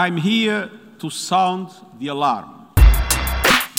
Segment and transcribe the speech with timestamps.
[0.00, 0.70] I'm here
[1.00, 2.46] to sound the alarm.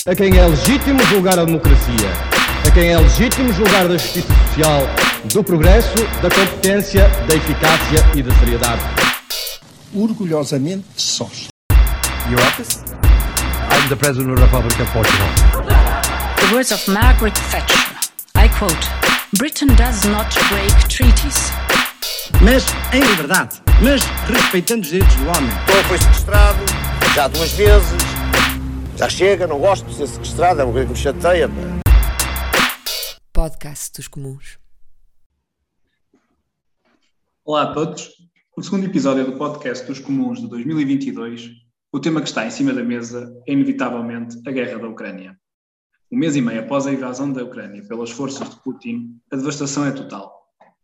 [0.06, 2.10] A quem é legítimo julgar a democracia,
[2.68, 4.82] a quem é legítimo julgar da justiça social,
[5.34, 8.82] do progresso, da competência, da eficácia e da seriedade.
[9.96, 11.48] Orgulhosamente sós.
[12.30, 12.84] Your office?
[13.72, 15.28] I'm the President of the Republic of Portugal.
[16.36, 17.96] The words of Margaret Thatcher.
[18.36, 18.90] I quote
[19.38, 21.54] Britain does not break treaties.
[22.42, 25.50] Mas em liberdade, mas respeitando os direitos do homem.
[25.64, 26.60] Então foi sequestrado
[27.16, 28.02] já duas vezes.
[28.98, 31.50] Já chega, não gosto de ser sequestrado, é uma coisa que me chateia.
[33.32, 34.60] Podcast dos Comuns.
[37.46, 38.10] Olá a todos.
[38.58, 41.52] No segundo episódio do podcast dos Comuns de 2022,
[41.94, 45.40] o tema que está em cima da mesa é inevitavelmente a guerra da Ucrânia.
[46.12, 49.86] Um mês e meio após a invasão da Ucrânia pelas forças de Putin, a devastação
[49.86, 50.39] é total.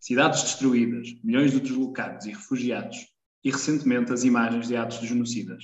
[0.06, 3.08] Cidades destruídas, milhões de deslocados e refugiados,
[3.44, 5.64] e recentemente as imagens de atos de genocidas.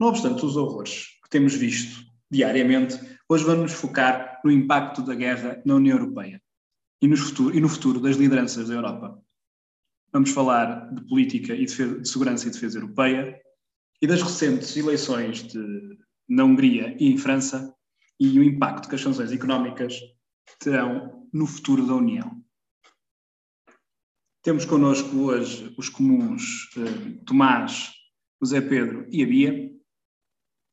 [0.00, 5.62] Não obstante os horrores que temos visto diariamente, hoje vamos focar no impacto da guerra
[5.64, 6.42] na União Europeia
[7.00, 9.22] e no futuro, e no futuro das lideranças da Europa.
[10.12, 13.40] Vamos falar de política e de, de segurança e defesa europeia
[14.02, 17.72] e das recentes eleições de, na Hungria e em França
[18.18, 19.94] e o impacto que as sanções económicas
[20.58, 22.42] terão no futuro da União.
[24.42, 27.90] Temos connosco hoje os comuns eh, Tomás,
[28.40, 29.70] o Zé Pedro e a Bia.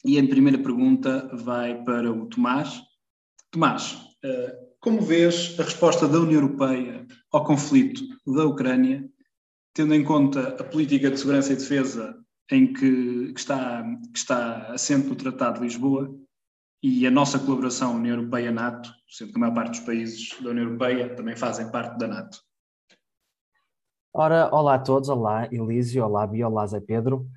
[0.06, 2.82] E a primeira pergunta vai para o Tomás.
[3.52, 9.06] Tomás, eh, como vês a resposta da União Europeia ao conflito da Ucrânia,
[9.74, 12.18] tendo em conta a política de segurança e defesa
[12.50, 16.10] em que, que está, que está assente Tratado de Lisboa
[16.82, 20.68] e a nossa colaboração União Europeia-NATO, sendo que a maior parte dos países da União
[20.68, 22.47] Europeia também fazem parte da NATO?
[24.20, 27.30] Ora, olá a todos, olá Elísio, olá Bia, olá Zé Pedro.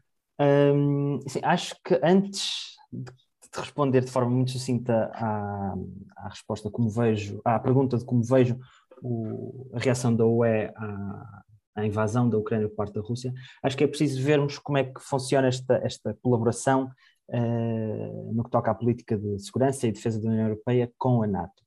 [1.26, 3.12] Assim, acho que antes de
[3.54, 5.74] responder de forma muito sucinta à,
[6.16, 8.58] à resposta como vejo, à pergunta de como vejo
[9.02, 11.42] o, a reação da UE à,
[11.74, 13.30] à, invasão da Ucrânia por parte da Rússia,
[13.62, 16.90] acho que é preciso vermos como é que funciona esta, esta colaboração
[17.28, 21.26] uh, no que toca à política de segurança e defesa da União Europeia com a
[21.26, 21.62] NATO.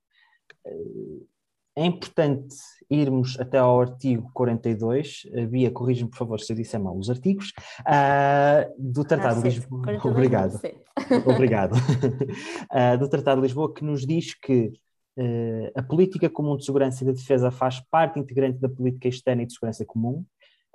[0.66, 1.28] Uh,
[1.75, 2.56] é importante
[2.89, 7.51] irmos até ao artigo 42, Bia, corrija-me por favor se eu disser mal os artigos,
[7.81, 9.81] uh, do Tratado de Lisboa.
[10.03, 10.59] Obrigado.
[11.25, 11.73] Obrigado.
[11.73, 14.73] uh, do Tratado de Lisboa, que nos diz que
[15.17, 19.44] uh, a política comum de segurança e de defesa faz parte integrante da política externa
[19.44, 20.23] e de segurança comum.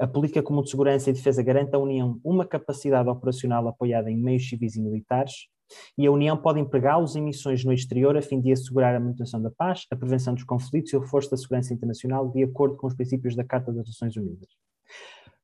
[0.01, 4.17] A política comum de segurança e defesa garante à União uma capacidade operacional apoiada em
[4.17, 5.49] meios civis e militares,
[5.97, 9.41] e a União pode empregá-los em missões no exterior a fim de assegurar a manutenção
[9.41, 12.87] da paz, a prevenção dos conflitos e o reforço da segurança internacional de acordo com
[12.87, 14.49] os princípios da Carta das Nações Unidas.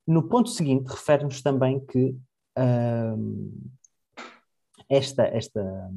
[0.07, 2.15] No ponto seguinte, refere-nos também que
[2.57, 3.51] hum,
[4.89, 5.91] esta, esta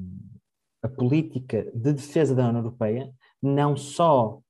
[0.82, 3.12] a política de defesa da União Europeia
[3.42, 4.40] não só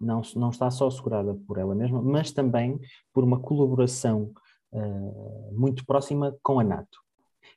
[0.00, 2.78] não, não está só assegurada por ela mesma, mas também
[3.12, 4.32] por uma colaboração
[4.72, 6.98] uh, muito próxima com a NATO.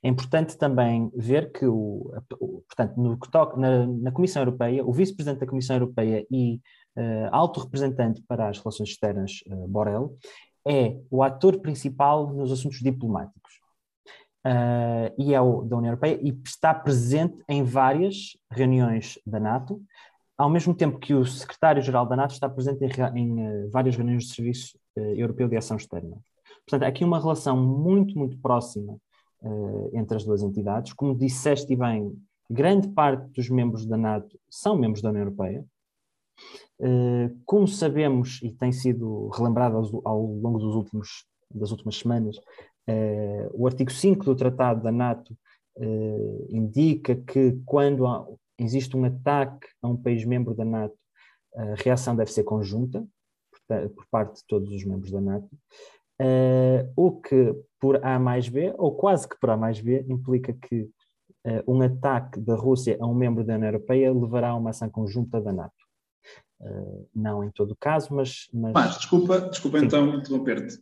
[0.02, 2.12] É importante também ver que, o,
[2.68, 6.56] portanto, no que toca na, na Comissão Europeia, o vice-presidente da Comissão Europeia e
[6.98, 10.16] uh, alto representante para as relações externas, uh, Borrell,
[10.66, 13.60] é o ator principal nos assuntos diplomáticos.
[14.46, 19.82] Uh, e é o da União Europeia e está presente em várias reuniões da NATO,
[20.38, 24.26] ao mesmo tempo que o secretário-geral da NATO está presente em, em uh, várias reuniões
[24.26, 26.16] do Serviço uh, Europeu de Ação Externa.
[26.66, 28.98] Portanto, aqui uma relação muito, muito próxima
[29.42, 30.94] uh, entre as duas entidades.
[30.94, 32.16] Como disseste bem,
[32.50, 35.66] grande parte dos membros da NATO são membros da União Europeia.
[36.80, 42.38] Uh, como sabemos, e tem sido relembrado ao, ao longo dos últimos, das últimas semanas,
[42.38, 45.36] uh, o artigo 5 do Tratado da NATO
[46.50, 50.94] indica que quando há, existe um ataque a um país membro da NATO,
[51.56, 53.08] a reação deve ser conjunta,
[53.96, 55.48] por, parte de todos os membros da NATO.
[56.22, 60.54] Uh, o que por A mais B, ou quase que por A mais B, implica
[60.54, 60.82] que
[61.46, 64.90] uh, um ataque da Rússia a um membro da União Europeia levará a uma ação
[64.90, 65.74] conjunta da NATO.
[66.60, 68.50] Uh, não em todo o caso, mas.
[68.54, 70.78] Mas, mas desculpa, desculpa então interromper-te.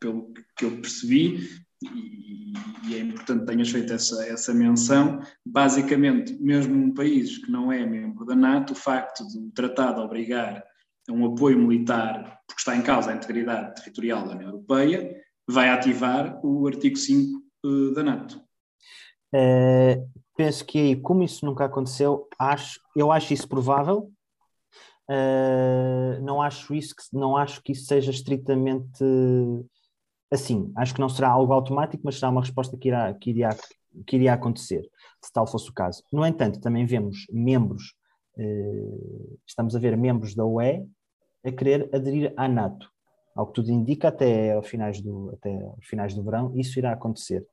[0.00, 1.40] Pelo que eu percebi,
[1.82, 2.52] e,
[2.88, 7.70] e, é importante que tenhas feito essa, essa menção, basicamente, mesmo um país que não
[7.70, 10.64] é membro da NATO, o facto do tratado obrigar
[11.10, 15.16] a um apoio militar, porque está em causa a integridade territorial da União Europeia,
[15.48, 18.40] vai ativar o artigo 5 uh, da NATO.
[19.34, 24.10] Uh, penso que aí, como isso nunca aconteceu, acho, eu acho isso provável.
[25.08, 29.04] Uh, não acho isso que, não acho que isso seja estritamente
[30.30, 30.72] assim.
[30.76, 33.50] Acho que não será algo automático, mas será uma resposta que irá, que iria,
[34.06, 34.88] que iria acontecer,
[35.22, 36.04] se tal fosse o caso.
[36.12, 37.94] No entanto, também vemos membros,
[38.38, 40.86] eh, estamos a ver membros da UE
[41.44, 42.90] a querer aderir à NATO.
[43.34, 46.92] Ao que tudo indica, até aos finais do, até aos finais do verão, isso irá
[46.92, 47.46] acontecer.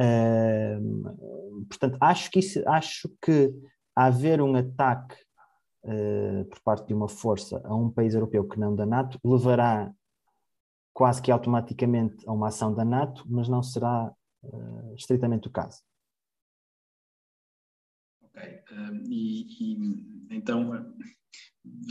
[0.00, 3.52] Uh, portanto, acho que, isso, acho que
[3.94, 5.14] haver um ataque
[5.84, 9.92] uh, por parte de uma força a um país europeu que não da NATO levará
[10.92, 14.12] quase que automaticamente a uma ação da NATO, mas não será
[14.42, 15.82] uh, estritamente o caso.
[18.22, 18.62] Ok,
[19.08, 20.94] e, e, então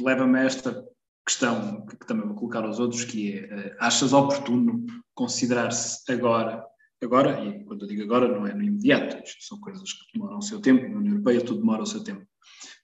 [0.02, 0.91] leva-me a esta
[1.32, 6.66] questão que, também vou colocar aos outros, que é, achas oportuno considerar-se agora
[7.04, 10.42] agora, e quando eu digo agora, não é no imediato, são coisas que demoram o
[10.42, 12.24] seu tempo, na União Europeia tudo demora o seu tempo.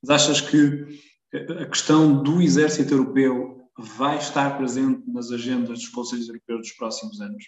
[0.01, 0.99] Mas achas que
[1.61, 7.21] a questão do exército europeu vai estar presente nas agendas dos Conselhos Europeus dos próximos
[7.21, 7.43] anos?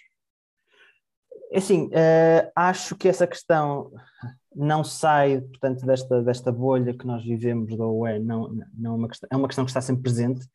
[1.50, 3.90] É assim, uh, acho que essa questão
[4.54, 9.08] não sai, portanto, desta, desta bolha que nós vivemos da UE, não, não é, uma
[9.08, 10.46] questão, é uma questão que está sempre presente,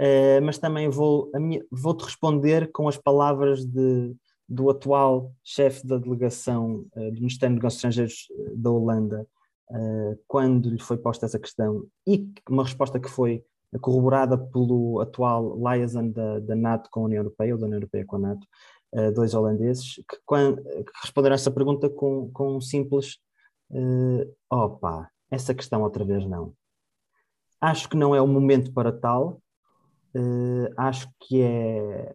[0.00, 1.30] uh, mas também vou,
[1.70, 4.14] vou-te responder com as palavras de,
[4.48, 9.26] do atual chefe da delegação uh, do Ministério dos Negócios Estrangeiros eh, da Holanda,
[9.70, 13.44] uh, quando lhe foi posta essa questão, e uma resposta que foi
[13.80, 18.06] corroborada pelo atual liaison da, da NATO com a União Europeia, ou da União Europeia
[18.06, 18.46] com a NATO,
[19.14, 23.18] dois holandeses, que, quando, que, responderam essa pergunta com, com um simples
[24.50, 26.54] opa, essa questão outra vez não.
[27.60, 29.42] Acho que não é o momento para tal,
[30.16, 32.14] uh, acho que é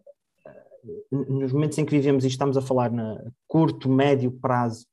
[1.10, 4.84] nos momentos em que vivemos e estamos a falar na curto, médio prazo,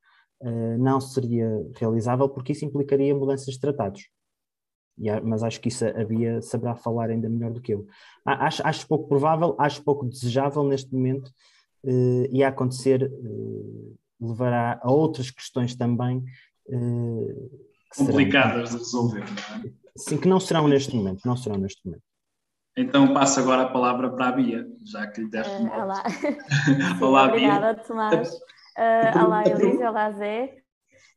[0.42, 4.08] uh, não seria realizável, porque isso implicaria mudanças de tratados.
[5.24, 7.88] mas acho que isso a Bia saberá falar ainda melhor do que eu.
[8.24, 11.28] Acho, acho pouco provável, acho pouco desejável neste momento,
[11.84, 13.12] uh, e a acontecer
[14.22, 16.24] levará a outras questões também.
[17.98, 19.74] Complicadas serão, de resolver, não é?
[19.98, 22.04] Sim, que não serão neste momento, não serão neste momento.
[22.80, 25.54] Então passo agora a palavra para a Bia, já que lhe deste.
[25.54, 26.04] Uh, olá.
[27.02, 27.84] olá, Obrigada, Bia.
[27.84, 28.30] Tomás.
[28.30, 30.62] Uh, olá, Elisa, olá, Zé.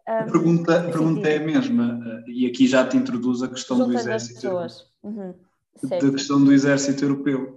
[0.08, 3.94] a pergunta, a pergunta é a mesma, e aqui já te introduz a questão do
[3.96, 4.48] exército.
[5.04, 5.34] Uhum.
[5.84, 7.56] Da questão do exército europeu,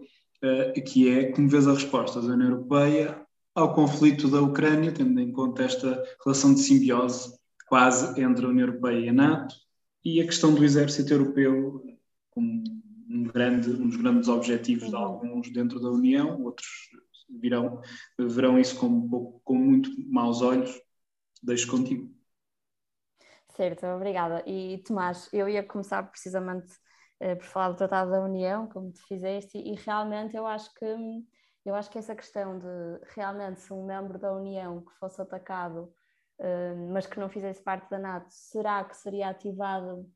[0.86, 3.20] que é como vês a resposta da União Europeia
[3.56, 7.34] ao conflito da Ucrânia, tendo em conta esta relação de simbiose
[7.68, 9.56] quase entre a União Europeia e a NATO,
[10.04, 11.84] e a questão do exército europeu
[12.30, 12.75] como
[13.16, 15.02] um, grande, um dos grandes objetivos de uhum.
[15.02, 16.68] alguns dentro da União, outros
[17.30, 17.82] virão,
[18.20, 20.80] verão isso com, com muito maus olhos.
[21.42, 22.14] Deixo contigo.
[23.56, 24.44] Certo, obrigada.
[24.46, 26.74] E Tomás, eu ia começar precisamente
[27.20, 30.74] eh, por falar do Tratado da União, como tu fizeste, e, e realmente eu acho
[30.74, 30.86] que
[31.64, 32.66] eu acho que essa questão de
[33.16, 35.92] realmente se um membro da União que fosse atacado,
[36.40, 40.08] eh, mas que não fizesse parte da NATO, será que seria ativado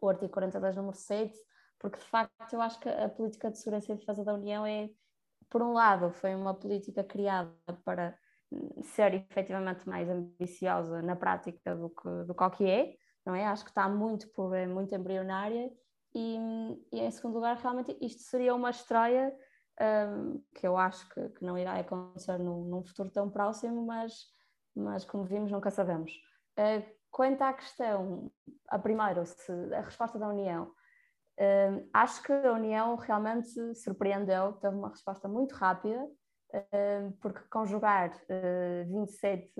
[0.00, 1.38] o artigo 42 número 7?
[1.80, 4.90] Porque de facto eu acho que a política de segurança e defesa da União é,
[5.48, 7.50] por um lado, foi uma política criada
[7.84, 8.16] para
[8.82, 12.94] ser efetivamente mais ambiciosa na prática do que, do que é,
[13.24, 13.46] não é?
[13.46, 15.72] Acho que está muito por é muito embrionária
[16.14, 16.36] e,
[16.92, 19.34] e em segundo lugar, realmente isto seria uma estreia
[19.80, 24.26] um, que eu acho que, que, não irá acontecer num, num, futuro tão próximo, mas,
[24.74, 26.12] mas como vimos, nunca sabemos.
[26.58, 28.30] Uh, quanto à questão,
[28.68, 30.70] a primeiro, se a resposta da União
[31.40, 38.10] Uh, acho que a União realmente surpreendeu, teve uma resposta muito rápida, uh, porque conjugar
[38.10, 39.50] uh, 27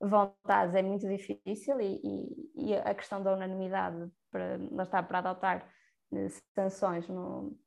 [0.00, 5.18] vontades é muito difícil e, e, e, a questão da unanimidade para, lá está, para
[5.18, 5.68] adotar
[6.14, 7.58] eh, sanções no,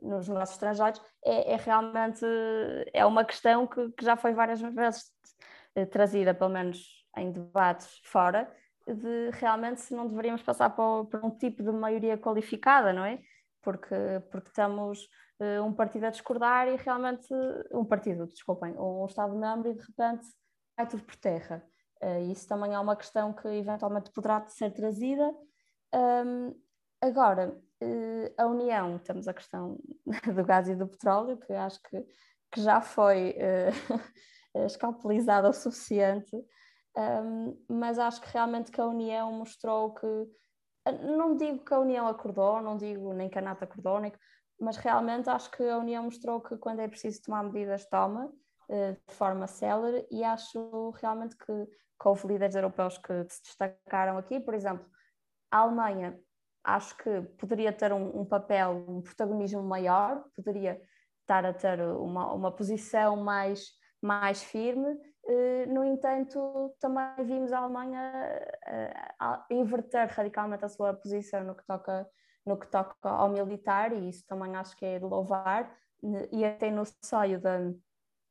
[0.00, 2.26] nos negócios estrangeiros é, é, realmente
[2.92, 5.12] é uma questão que, que já foi várias vezes
[5.76, 8.52] eh, trazida, pelo menos em debates fora,
[8.86, 13.20] de realmente se não deveríamos passar por, um tipo de maioria qualificada, não é?
[13.62, 13.94] Porque,
[14.30, 15.08] porque estamos
[15.40, 17.28] uh, um partido a discordar e realmente
[17.72, 20.26] um partido, desculpem, um Estado-membro e de repente
[20.76, 21.64] vai tudo por terra.
[22.02, 25.32] Uh, isso também é uma questão que eventualmente poderá ser trazida.
[25.94, 26.54] Um,
[27.00, 29.78] agora, uh, a União, temos a questão
[30.34, 32.04] do gás e do petróleo, que acho que,
[32.50, 33.36] que já foi
[34.66, 36.36] escalpelizada o suficiente
[36.96, 40.06] um, mas acho que realmente que a União mostrou que,
[41.04, 44.12] não digo que a União acordou, não digo nem que a NATO acordou, nem,
[44.60, 48.92] mas realmente acho que a União mostrou que quando é preciso tomar medidas, toma uh,
[49.08, 54.38] de forma célere e acho realmente que, que houve líderes europeus que, se destacaram aqui,
[54.40, 54.84] por exemplo,
[55.50, 56.18] a Alemanha
[56.64, 60.80] acho que poderia ter um, um papel, um protagonismo maior, poderia
[61.20, 63.70] estar a ter uma, uma posição mais,
[64.00, 64.96] mais firme.
[65.68, 68.40] No entanto, também vimos a Alemanha
[69.20, 72.08] a inverter radicalmente a sua posição no que toca
[72.44, 75.72] no que toca ao militar, e isso também acho que é de louvar,
[76.32, 77.58] e até no seio da,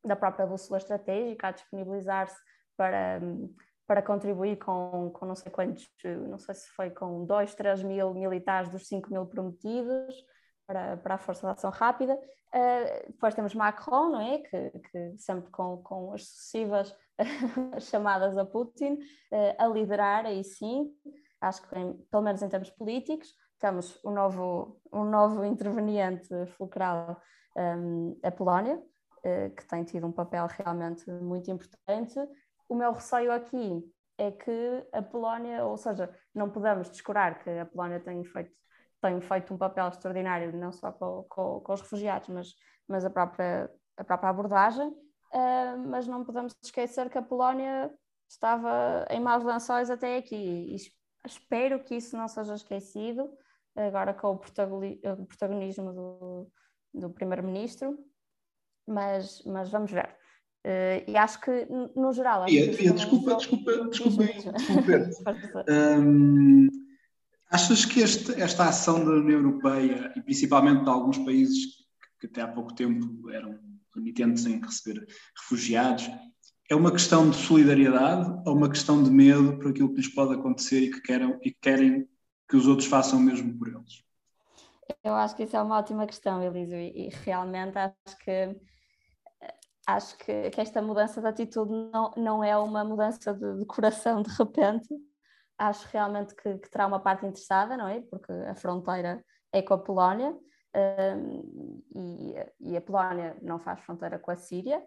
[0.04, 2.38] da própria bússola estratégica, a disponibilizar-se
[2.76, 3.22] para,
[3.88, 5.88] para contribuir com, com não sei quantos,
[6.28, 10.16] não sei se foi com 2, 3 mil militares dos 5 mil prometidos
[10.72, 12.16] para, para a Força de Ação Rápida.
[12.16, 14.38] Uh, depois temos Macron, não é?
[14.40, 16.96] Que, que sempre com, com as sucessivas
[17.80, 20.90] chamadas a Putin, uh, a liderar, aí sim,
[21.42, 27.22] acho que em, pelo menos em termos políticos, temos um novo, um novo interveniente fulcral,
[27.56, 32.18] um, a Polónia, uh, que tem tido um papel realmente muito importante.
[32.70, 33.84] O meu receio aqui
[34.18, 38.52] é que a Polónia, ou seja, não podemos descurar que a Polónia tem feito,
[39.02, 42.54] tem feito um papel extraordinário, não só com, com, com os refugiados, mas,
[42.88, 47.92] mas a, própria, a própria abordagem, uh, mas não podemos esquecer que a Polónia
[48.30, 50.36] estava em maus lençóis até aqui.
[50.36, 50.76] E
[51.26, 53.30] espero que isso não seja esquecido
[53.76, 56.52] agora com o protagonismo do,
[56.94, 57.98] do primeiro-ministro,
[58.88, 60.16] mas, mas vamos ver.
[60.66, 61.66] Uh, e acho que,
[61.96, 62.44] no geral.
[62.44, 65.66] Acho e, e, desculpa, desculpa, desculpa, desculpa.
[65.70, 66.68] um,
[67.52, 71.82] achas que este, esta ação da União Europeia, e principalmente de alguns países
[72.20, 73.60] que até há pouco tempo eram
[73.94, 75.06] remitentes em receber
[75.38, 76.10] refugiados,
[76.70, 80.34] é uma questão de solidariedade ou uma questão de medo por aquilo que lhes pode
[80.34, 82.08] acontecer e que, querem, e querem
[82.48, 84.04] que os outros façam mesmo por eles?
[85.04, 88.56] Eu acho que isso é uma ótima questão, Eliso, e, e realmente acho que
[89.88, 94.22] acho que, que, esta mudança de atitude não, não é uma mudança de, de coração
[94.22, 94.88] de repente.
[95.62, 98.02] Acho realmente que, que, terá uma parte interessada, não é?
[98.02, 100.36] Porque a fronteira é com a Polónia
[100.76, 104.80] um, e, e, a Polónia não faz fronteira com a Síria,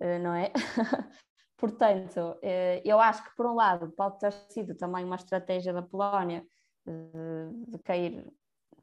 [0.00, 0.52] uh, não é?
[1.58, 5.82] Portanto, uh, eu acho que por um lado pode ter sido também uma estratégia da
[5.82, 6.44] Polónia
[6.86, 8.26] de, cair,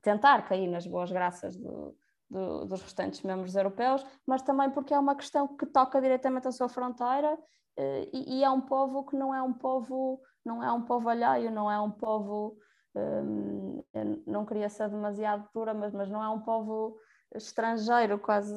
[0.01, 1.95] tentar cair nas boas graças do,
[2.29, 6.51] do, dos restantes membros europeus, mas também porque é uma questão que toca diretamente a
[6.51, 7.37] sua fronteira
[7.79, 11.09] eh, e, e, é um povo que não é um povo, não é um povo
[11.09, 12.57] alheio, não é um povo,
[12.95, 13.83] um,
[14.25, 16.97] não queria ser demasiado dura, mas, mas não é um povo
[17.35, 18.53] estrangeiro, quase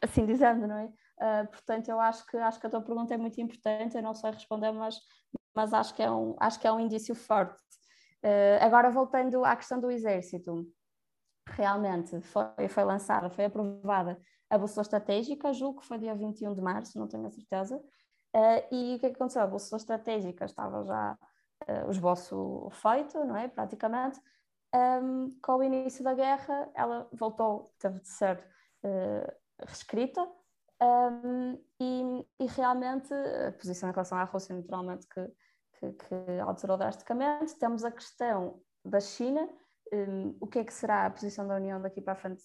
[0.00, 0.86] assim dizendo, não é?
[0.86, 4.14] Uh, portanto, eu acho que acho que a tua pergunta é muito importante, eu não
[4.14, 4.98] sei responder, mas,
[5.54, 7.62] mas acho, que é um, acho que é um indício forte
[8.24, 10.64] Uh, agora, voltando à questão do exército,
[11.48, 16.60] realmente foi, foi lançada, foi aprovada a bússola estratégica, julgo que foi dia 21 de
[16.60, 17.82] março, não tenho a certeza.
[18.34, 19.42] Uh, e o que, é que aconteceu?
[19.42, 21.18] A bússola estratégica estava já
[21.68, 23.48] uh, o esboço feito, não é?
[23.48, 24.20] Praticamente.
[24.74, 28.38] Um, com o início da guerra, ela voltou, teve de ser
[28.84, 29.32] uh,
[29.66, 30.26] reescrita.
[30.80, 35.30] Um, e, e, realmente a posição em relação à Rússia, naturalmente, que
[35.82, 37.56] que, que alterou drasticamente.
[37.56, 39.48] Temos a questão da China,
[39.92, 42.42] um, o que é que será a posição da União daqui para a frente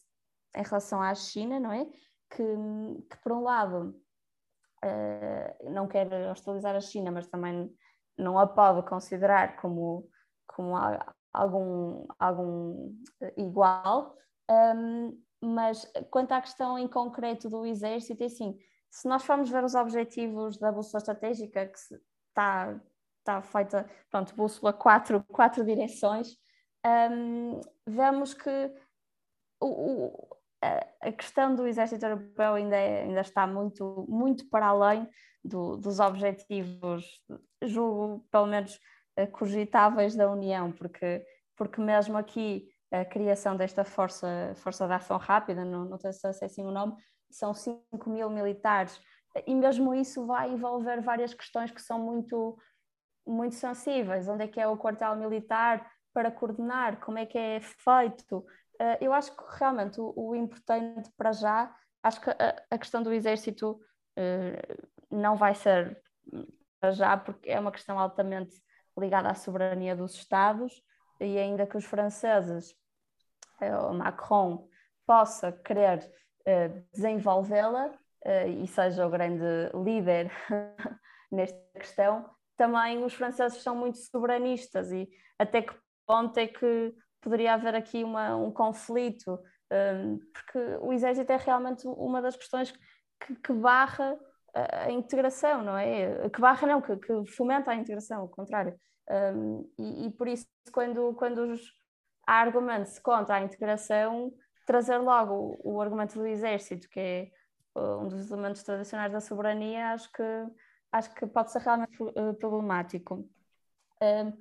[0.55, 1.85] em relação à China, não é?
[2.29, 2.43] Que,
[3.09, 3.95] que por um lado
[4.83, 7.71] uh, não quer hostilizar a China, mas também
[8.17, 10.09] não a pode considerar como,
[10.47, 10.73] como
[11.33, 12.93] algum, algum
[13.35, 14.15] igual.
[14.49, 18.57] Um, mas quanto à questão em concreto do exército, é assim,
[18.89, 21.77] se nós formos ver os objetivos da bússola estratégica que
[22.29, 22.79] está
[23.27, 26.37] está feita, pronto, bússola quatro, quatro direções,
[27.11, 28.71] um, vemos que
[29.59, 35.07] o, a, questão do exército europeu ainda, é, ainda está muito, muito para além
[35.43, 37.05] do, dos objetivos,
[37.63, 38.79] julgo, pelo menos,
[39.15, 41.23] eh, cogitáveis da União, porque,
[41.55, 46.27] porque mesmo aqui a criação desta força, força de ação rápida, não, não sei se
[46.27, 46.95] é assim o nome,
[47.29, 48.99] são 5 mil militares,
[49.45, 52.57] e mesmo isso vai envolver várias questões que são muito
[53.25, 57.59] muito sensíveis, onde é que é o quartel militar para coordenar, como é que é
[57.59, 58.45] feito.
[58.79, 63.01] Uh, eu acho que realmente o, o, importante para já, acho que a, a questão
[63.01, 66.01] do exército uh, não vai ser
[66.79, 68.55] para já, porque é uma questão altamente
[68.97, 70.81] ligada à soberania dos Estados,
[71.19, 72.75] e ainda que os franceses,
[73.61, 74.67] uh, Macron,
[75.05, 76.11] possa querer
[76.93, 77.93] desenvolvê-la
[78.47, 80.31] e seja o grande líder
[81.31, 85.73] nesta questão, também os franceses são muito soberanistas e até que
[86.05, 89.39] ponto é que poderia haver aqui uma, um conflito,
[89.71, 92.71] um, porque o exército é realmente uma das questões
[93.19, 94.17] que, que barra
[94.53, 96.29] a integração, não é?
[96.29, 98.77] Que barra não, que, que fomenta a integração, ao contrário.
[99.09, 101.61] Um, e, e, por isso, quando, quando os,
[102.25, 104.33] há argumentos contra a integração,
[104.65, 107.31] trazer logo o, o argumento do exército, que é
[107.75, 110.23] um dos elementos tradicionais da soberania, acho que,
[110.91, 113.29] acho que pode ser realmente uh, problemático.
[114.01, 114.33] Um,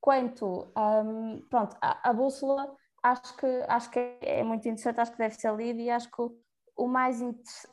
[0.00, 5.18] quanto um, pronto, a, a, bússola, acho que, acho que é muito interessante, acho que
[5.18, 6.36] deve ser lida e acho que o,
[6.76, 7.20] o, mais,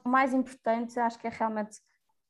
[0.03, 1.79] o mais importante acho que é realmente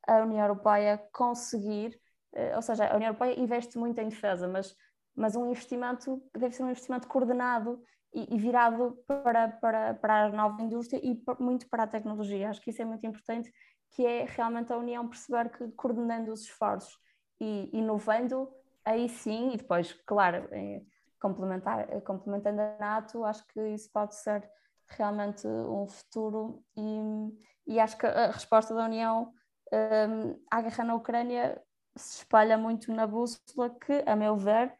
[0.06, 1.98] a União Europeia conseguir,
[2.34, 4.74] uh, ou seja, a União Europeia investe muito em defesa, mas,
[5.14, 7.82] mas um investimento deve ser um investimento coordenado
[8.14, 12.48] e, e virado para, para, para a nova indústria e muito para a tecnologia.
[12.48, 13.52] Acho que isso é muito importante,
[13.90, 16.98] que é realmente a União perceber que coordenando os esforços
[17.40, 18.48] e inovando,
[18.86, 20.80] aí sim, e depois, claro, é,
[21.20, 24.48] complementar, é, complementando a NATO, acho que isso pode ser
[24.88, 29.32] realmente um futuro e, e acho que a resposta da União
[29.72, 31.60] um, à guerra na Ucrânia
[31.96, 34.72] se espalha muito na bússola que, a meu ver,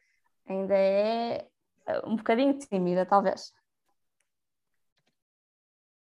[0.47, 1.49] ainda é
[2.05, 3.53] um bocadinho tímida, talvez.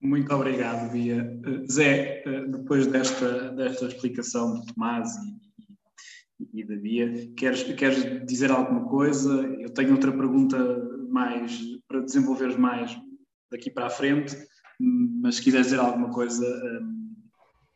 [0.00, 1.22] Muito obrigado, Bia.
[1.22, 5.51] Uh, Zé, depois desta, desta explicação do Tomás e,
[6.52, 9.32] e da Bia, queres, queres dizer alguma coisa?
[9.58, 10.56] Eu tenho outra pergunta
[11.08, 12.96] mais para desenvolver mais
[13.50, 14.36] daqui para a frente,
[14.78, 16.44] mas se quiseres dizer alguma coisa,
[16.82, 17.14] um,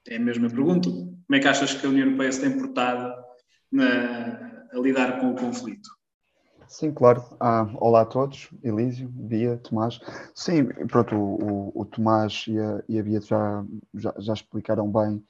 [0.09, 0.91] é a mesma pergunta.
[0.91, 3.15] Como é que achas que a União Europeia se tem portado
[3.73, 5.89] na, a lidar com o conflito?
[6.69, 7.25] Sim, claro.
[7.41, 10.01] Ah, olá a todos, Elísio, Bia, Tomás.
[10.35, 13.65] Sim, pronto, o, o, o Tomás e a, e a Bia já,
[13.95, 15.23] já, já explicaram bem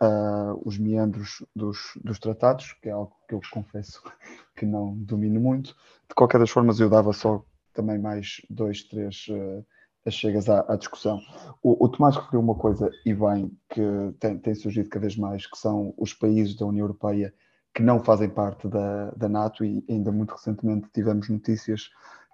[0.00, 4.02] uh, os meandros dos, dos tratados, que é algo que eu confesso
[4.56, 5.74] que não domino muito.
[6.08, 10.76] De qualquer das formas, eu dava só também mais dois, três uh, chegas à, à
[10.76, 11.20] discussão.
[11.62, 13.82] O, o, Tomás referiu uma coisa, e bem, que
[14.18, 17.32] tem, tem surgido cada vez mais, que são os países da União Europeia
[17.74, 21.90] que não fazem parte da, da NATO e ainda muito recentemente tivemos notícias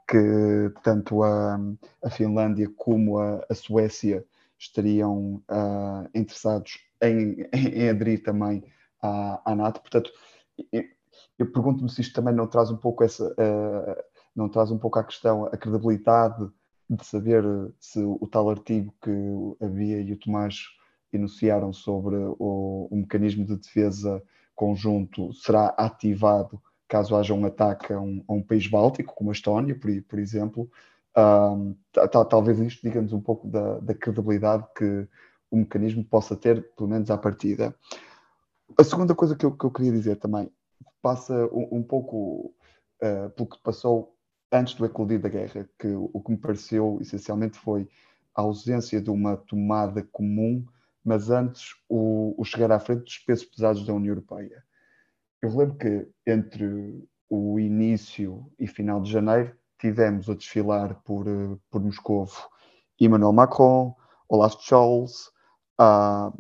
[0.09, 1.59] que tanto a,
[2.03, 4.25] a Finlândia como a, a Suécia
[4.59, 8.65] estariam uh, interessados em, em, aderir também
[9.03, 9.81] à, à NATO.
[9.81, 10.11] Portanto,
[10.73, 10.85] eu,
[11.39, 14.03] eu pergunto-me se isto também não traz um pouco essa, uh,
[14.35, 16.49] não traz um pouco a questão, a credibilidade
[16.89, 17.45] de saber
[17.81, 20.57] se o tal artigo que a Bia e o Tomás
[21.13, 24.23] enunciaram sobre o, o mecanismo de defesa
[24.55, 29.33] conjunto será ativado caso haja um ataque a um, a um país báltico, como a
[29.33, 30.71] Estónia, por, por exemplo.
[31.17, 31.77] Um,
[32.29, 35.07] talvez isto diga-nos um pouco da, da, credibilidade que
[35.51, 37.75] o mecanismo possa ter, pelo menos à partida.
[38.79, 40.51] A segunda coisa que eu, que eu queria dizer também
[41.01, 42.55] passa um, um pouco
[43.03, 44.17] uh, pelo que passou
[44.51, 47.89] antes do eclodir da guerra, que o que me pareceu essencialmente foi
[48.35, 50.65] a ausência de uma tomada comum
[51.05, 54.65] mas antes o, o chegar à frente dos pesos pesados da União Europeia.
[55.43, 61.57] Eu lembro que entre o início e final de janeiro tivemos a desfilar por, eh,
[61.71, 62.49] por Moscovo
[62.99, 63.95] Emmanuel Macron,
[64.29, 65.31] Olaf Scholz,
[65.81, 66.37] uh,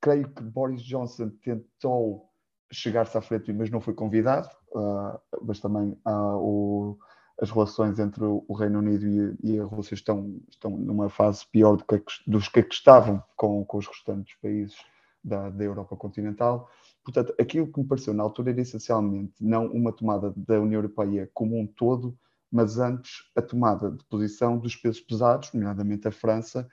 [0.00, 2.28] creio que Boris Johnson tentou
[2.70, 6.98] chegar-se à frente, mas não foi convidado, uh, mas também uh, o,
[7.40, 9.06] as relações entre o Reino Unido
[9.42, 13.64] e, e a Rússia estão, estão numa fase pior do que, dos que estavam com,
[13.64, 14.76] com os restantes países
[15.22, 16.68] da, da Europa continental.
[17.04, 21.30] Portanto, aquilo que me pareceu na altura era essencialmente não uma tomada da União Europeia
[21.32, 22.18] como um todo,
[22.50, 26.68] mas antes a tomada de posição dos pesos pesados, nomeadamente a França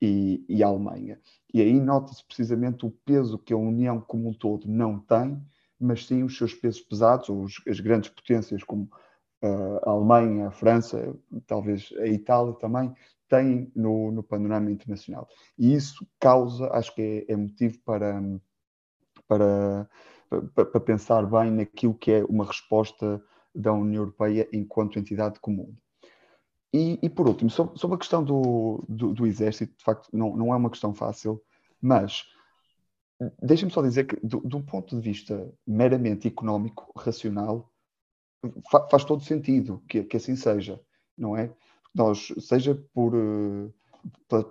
[0.00, 1.20] e, e Alemanha.
[1.52, 5.40] E aí nota-se precisamente o peso que a União como um todo não tem,
[5.80, 8.90] mas sim os seus pesos pesados, ou as grandes potências como
[9.40, 11.14] a Alemanha, a França,
[11.46, 12.92] talvez a Itália também,
[13.28, 15.28] têm no, no panorama internacional.
[15.56, 18.20] E isso causa, acho que é, é motivo para,
[19.26, 19.88] para,
[20.54, 23.22] para, pensar bem naquilo que é uma resposta
[23.54, 25.74] da União Europeia enquanto entidade comum.
[26.72, 30.36] E, e por último, sobre, sobre a questão do, do, do, Exército, de facto, não,
[30.36, 31.42] não é uma questão fácil,
[31.80, 32.26] mas
[33.42, 37.72] deixem-me só dizer que, do, do ponto de vista meramente económico, racional,
[38.90, 40.80] faz todo sentido que, que assim seja,
[41.16, 41.52] não é?
[41.94, 43.72] Nós, seja por, uh,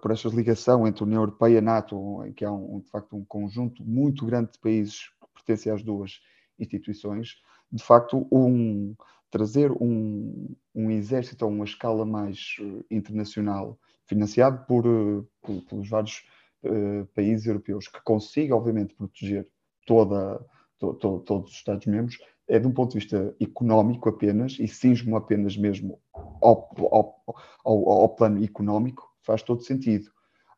[0.01, 2.89] por esta ligação entre a União Europeia e a NATO, em que há um, de
[2.89, 6.19] facto um conjunto muito grande de países que pertencem às duas
[6.59, 7.35] instituições,
[7.71, 8.95] de facto, um,
[9.37, 15.87] trazer um, um exército a uma escala mais uh, internacional, financiado por, uh, por pelos
[15.87, 16.25] vários
[16.63, 19.47] uh, países europeus, que consiga, obviamente, proteger
[19.85, 20.43] toda,
[20.79, 25.15] to, to, todos os Estados-membros, é de um ponto de vista económico apenas, e cinjo-me
[25.15, 26.01] apenas mesmo
[26.41, 27.23] ao, ao,
[27.63, 30.09] ao, ao, plano económico, faz todo sentido.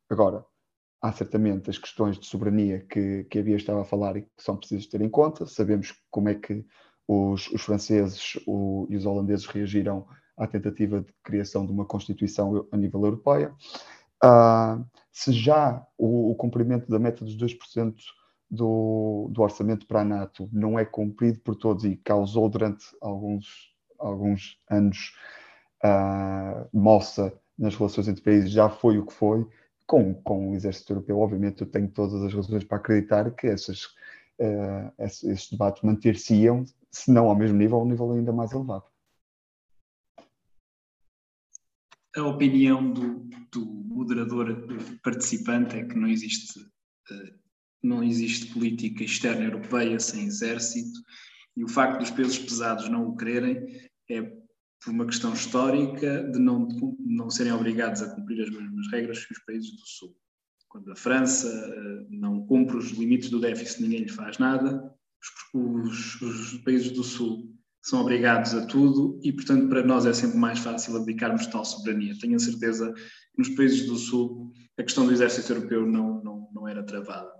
[0.10, 0.46] Agora,
[1.02, 4.30] há certamente as questões de soberania que, que a Bia estava a falar e que
[4.38, 5.46] são precisas ter em conta.
[5.46, 6.66] Sabemos como é que
[7.10, 10.06] os, os franceses o, e os holandeses reagiram
[10.38, 13.52] à tentativa de criação de uma Constituição a nível europeia.
[14.24, 17.96] Uh, se já o, o, cumprimento da meta dos 2%
[18.52, 23.74] do, do orçamento para a NATO não é cumprido por todos e causou durante alguns,
[23.98, 25.16] alguns anos
[25.84, 29.48] uh, moça nas relações entre países, já foi o que foi,
[29.88, 33.86] com, com o exército europeu, obviamente eu tenho todas as razões para acreditar que essas,
[34.40, 38.86] uh, esses debates manter-se-iam, se não ao mesmo nível, a um nível ainda mais elevado.
[42.16, 44.66] A opinião do, do moderador
[45.04, 47.40] participante é que não existe, uh,
[47.84, 51.00] não existe política externa europeia sem exército
[51.56, 56.40] e o facto dos pesos pesados não o quererem é por uma questão histórica de
[56.40, 60.16] não, de não serem obrigados a cumprir as mesmas regras que os países do Sul.
[60.70, 64.96] Quando a França uh, não cumpre os limites do déficit, ninguém lhe faz nada.
[65.54, 67.50] Os, os, países do Sul
[67.82, 72.18] são obrigados a tudo e, portanto, para nós é sempre mais fácil abdicarmos tal soberania.
[72.20, 76.50] Tenho a certeza que nos países do Sul a questão do exército europeu não, não,
[76.54, 77.32] não era travada.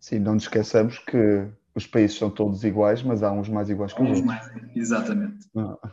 [0.00, 3.92] Sim, não nos esqueçamos que os países são todos iguais, mas há uns mais iguais
[3.92, 4.24] que os outros.
[4.24, 5.48] Mais, exatamente.
[5.56, 5.90] Ah.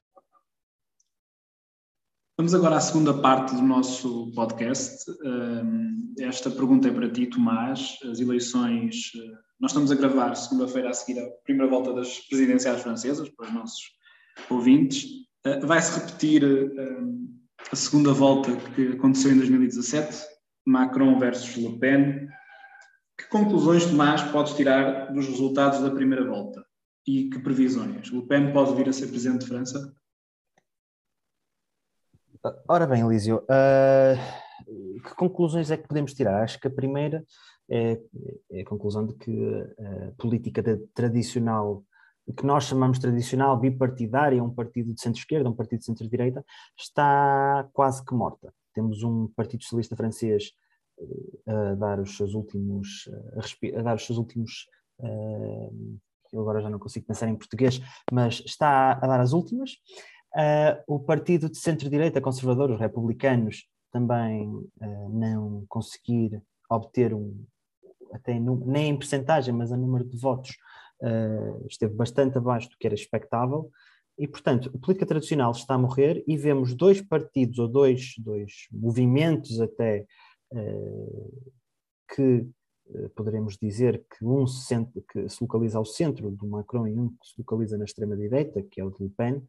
[2.41, 5.05] Vamos agora à segunda parte do nosso podcast.
[6.17, 7.99] Esta pergunta é para ti, Tomás.
[8.09, 9.11] As eleições.
[9.59, 13.53] Nós estamos a gravar segunda-feira a seguir a primeira volta das presidenciais francesas, para os
[13.53, 13.83] nossos
[14.49, 15.05] ouvintes.
[15.45, 16.43] Ah, vai-se repetir
[17.71, 20.25] a segunda volta que aconteceu em 2017,
[20.65, 22.27] Macron versus Le Pen.
[23.19, 26.65] Que conclusões, Tomás, podes tirar dos resultados da primeira volta?
[27.07, 28.09] E que previsões?
[28.09, 29.95] Le Pen pode vir a ser presidente de França?
[32.67, 36.41] Ora bem, Elísio, uh, que conclusões é que podemos tirar?
[36.41, 37.23] Acho que a primeira
[37.69, 38.01] é,
[38.51, 41.83] é a conclusão de que a política tradicional,
[42.35, 46.43] que nós chamamos tradicional, bipartidária, um partido de centro-esquerda, um partido de centro-direita,
[46.75, 48.51] está quase que morta.
[48.73, 50.51] Temos um Partido Socialista francês
[51.47, 54.65] a dar os seus últimos, a, a dar os seus últimos,
[54.99, 55.99] uh,
[56.33, 57.79] eu agora já não consigo pensar em português,
[58.11, 59.77] mas está a dar as últimas.
[60.33, 67.43] Uh, o partido de centro-direita conservador, os republicanos, também uh, não conseguir obter um,
[68.13, 70.51] até nem em percentagem, mas a número de votos,
[71.01, 73.69] uh, esteve bastante abaixo do que era expectável.
[74.17, 78.67] E, portanto, a política tradicional está a morrer e vemos dois partidos ou dois, dois
[78.71, 80.05] movimentos até
[82.13, 82.45] que
[83.15, 84.75] poderemos dizer que um se,
[85.11, 88.81] que se localiza ao centro do Macron e um que se localiza na extrema-direita, que
[88.81, 89.41] é o de Le Pen,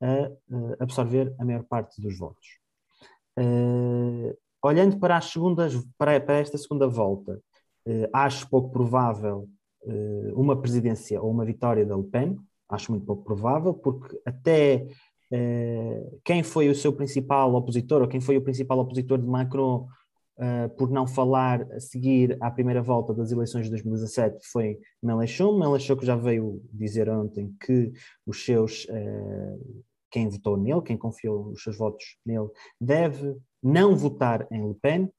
[0.00, 0.30] a
[0.82, 2.46] absorver a maior parte dos votos.
[3.38, 7.40] Uh, olhando para, as segundas, para, para esta segunda volta,
[7.86, 9.48] uh, acho pouco provável
[10.34, 12.36] uma presidência ou uma vitória da Le Pen,
[12.68, 14.84] acho muito pouco provável, porque até
[16.24, 19.86] quem foi o seu principal opositor, ou quem foi o principal opositor de Macron
[20.38, 25.58] uh, por não falar a seguir à primeira volta das eleições de 2017 foi Mélenchon.
[25.58, 27.92] Mélenchon que já veio dizer ontem que
[28.26, 32.48] os seus, uh, quem votou nele, quem confiou os seus votos nele,
[32.80, 35.10] deve não votar em Le Pen.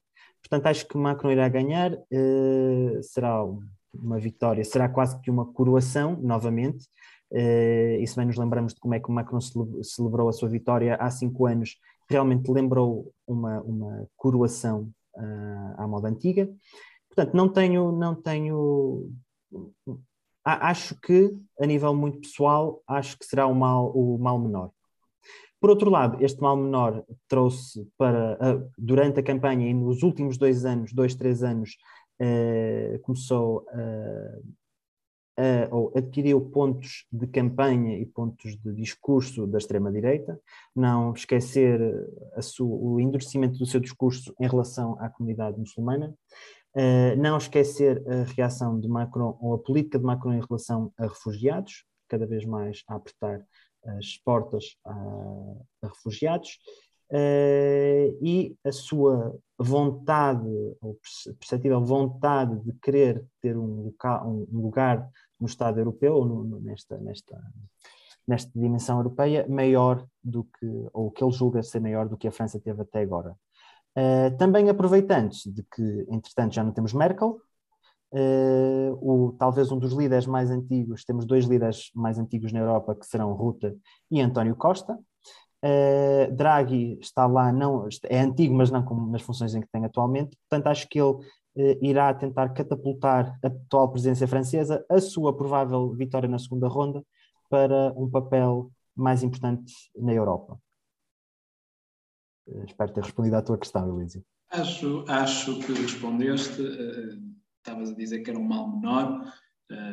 [0.42, 3.44] Portanto, acho que Macron irá ganhar, uh, será
[3.92, 6.86] uma vitória, será quase que uma coroação, novamente,
[7.30, 9.38] Uh, e se bem nos lembramos de como é que Macron
[9.82, 11.76] celebrou a sua vitória há cinco anos,
[12.08, 14.90] realmente lembrou uma, uma coroação
[15.76, 16.48] à moda antiga.
[17.08, 19.10] Portanto, não tenho, não tenho.
[20.44, 24.70] Acho que, a nível muito pessoal, acho que será o mal, o mal menor.
[25.60, 28.38] Por outro lado, este mal menor trouxe para,
[28.78, 31.76] durante a campanha e nos últimos dois anos, dois, três anos,
[32.20, 34.38] uh, começou a
[35.38, 40.40] uh, ou adquiriu pontos de campanha e pontos de discurso da extrema-direita,
[40.74, 41.80] não esquecer
[42.40, 46.14] sua, o endurecimento do seu discurso em relação à comunidade muçulmana,
[46.76, 51.04] uh, não esquecer a reação de Macron ou a política de Macron em relação a
[51.04, 53.44] refugiados, cada vez mais a apertar
[53.84, 54.92] as portas a,
[55.82, 56.58] a refugiados,
[57.10, 60.46] Uh, e a sua vontade,
[60.80, 60.98] ou
[61.38, 65.08] perceptível vontade de querer ter um, um lugar
[65.40, 67.40] no Estado europeu, ou no, nesta, nesta,
[68.26, 72.32] nesta dimensão europeia, maior do que, ou que ele julga ser maior do que a
[72.32, 73.34] França teve até agora.
[73.96, 77.40] Uh, também aproveitando de que, entretanto, já não temos Merkel,
[78.12, 82.94] uh, o, talvez um dos líderes mais antigos, temos dois líderes mais antigos na Europa,
[82.94, 83.74] que serão Ruta
[84.10, 84.98] e António Costa.
[85.64, 89.84] Uh, Draghi está lá, não, é antigo, mas não como nas funções em que tem
[89.84, 91.18] atualmente, portanto acho que ele
[91.56, 97.04] eh, irá tentar catapultar a atual presidência francesa, a sua provável vitória na segunda ronda,
[97.50, 100.60] para um papel mais importantes na Europa.
[102.64, 104.24] Espero ter respondido à tua questão, Elísio.
[104.50, 106.62] Acho, acho que respondeste.
[107.58, 109.24] Estavas a dizer que era um mal menor.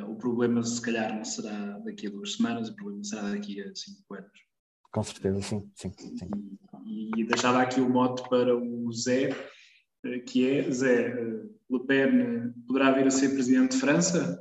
[0.07, 3.75] o problema, se calhar, não será daqui a duas semanas, o problema será daqui a
[3.75, 4.44] cinco anos.
[4.95, 5.69] Com certeza, sim.
[5.75, 6.29] sim, sim.
[6.85, 9.29] E, e deixava aqui o mote para o Zé,
[10.25, 11.13] que é: Zé,
[11.69, 14.39] Le Pen poderá vir a ser presidente de França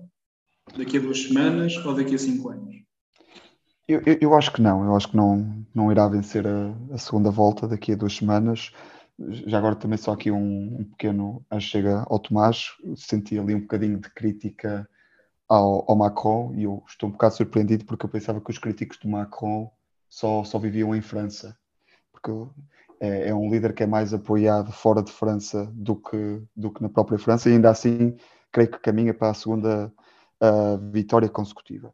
[0.78, 2.72] daqui a duas semanas ou daqui a cinco anos?
[3.88, 6.98] Eu, eu, eu acho que não, eu acho que não, não irá vencer a, a,
[6.98, 8.70] segunda volta daqui a duas semanas.
[9.18, 13.98] Já agora também só aqui um, um pequeno chega ao Tomás, senti ali um bocadinho
[13.98, 14.88] de crítica
[15.48, 18.98] ao, ao, Macron e eu estou um bocado surpreendido porque eu pensava que os críticos
[18.98, 19.68] do Macron
[20.14, 21.56] só, só viviam em França,
[22.12, 22.30] porque
[23.00, 26.82] é, é, um líder que é mais apoiado fora de França do que, do que
[26.82, 28.16] na própria França e ainda assim
[28.52, 29.92] creio que caminha para a segunda
[30.40, 31.92] uh, vitória consecutiva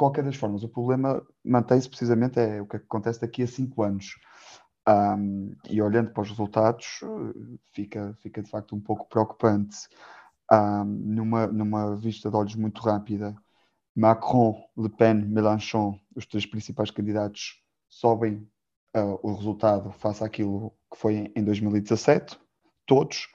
[0.00, 4.18] qualquer das formas, o problema mantém-se precisamente é o que acontece daqui a cinco anos.
[4.88, 7.00] Um, e olhando para os resultados,
[7.74, 9.76] fica, fica de facto um pouco preocupante.
[10.50, 13.36] Um, numa, numa vista de olhos muito rápida,
[14.00, 18.48] Macron, Le Pen, Mélenchon, os três principais candidatos, sobem
[18.96, 22.38] uh, o resultado face àquilo que foi em 2017,
[22.86, 23.28] todos,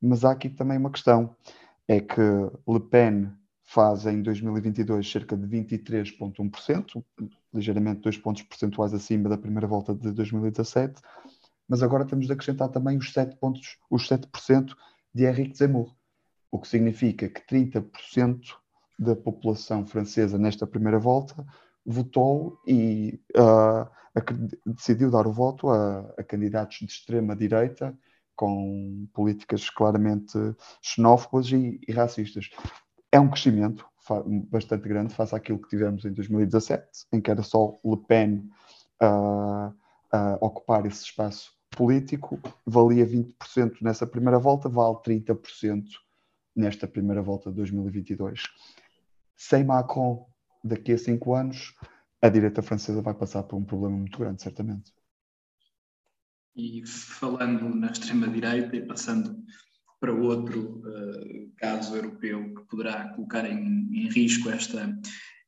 [0.00, 1.34] mas há aqui também uma questão,
[1.88, 3.32] é que Le Pen
[3.64, 7.04] faz em 2022 cerca de 23,1%,
[7.52, 11.02] ligeiramente dois pontos percentuais acima da primeira volta de 2017,
[11.68, 14.72] mas agora temos de acrescentar também os 7 pontos, os 7%
[15.12, 15.92] de Henrique Zemmour,
[16.48, 18.61] o que significa que 30%
[19.02, 21.44] da população francesa nesta primeira volta
[21.84, 23.88] votou e uh,
[24.66, 27.96] decidiu dar o voto a, a candidatos de extrema direita
[28.36, 30.38] com políticas claramente
[30.80, 32.50] xenófobas e, e racistas
[33.12, 33.86] é um crescimento
[34.50, 38.50] bastante grande face àquilo que tivemos em 2017, em que era só Le Pen
[39.02, 45.84] uh, uh, ocupar esse espaço político, valia 20% nessa primeira volta, vale 30%
[46.56, 48.42] nesta primeira volta de 2022.
[49.48, 50.24] Sem Macron,
[50.62, 51.74] daqui a cinco anos,
[52.22, 54.92] a direita francesa vai passar por um problema muito grande, certamente.
[56.54, 59.36] E falando na extrema-direita e passando
[59.98, 64.96] para outro uh, caso europeu que poderá colocar em, em risco esta,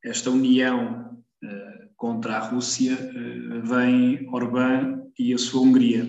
[0.02, 6.04] esta união uh, contra a Rússia, uh, vem Orbán e a sua Hungria.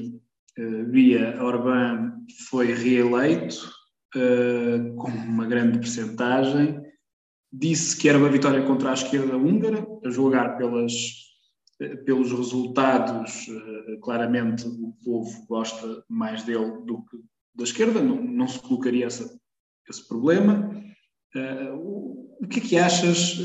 [0.89, 3.69] Via Orbán foi reeleito
[4.97, 6.84] com uma grande percentagem,
[7.57, 10.93] disse que era uma vitória contra a esquerda húngara, a julgar pelas,
[12.05, 13.47] pelos resultados,
[14.01, 17.17] claramente o povo gosta mais dele do que
[17.55, 19.39] da esquerda, não, não se colocaria essa,
[19.89, 20.69] esse problema.
[21.33, 23.39] Uh, o, que é que achas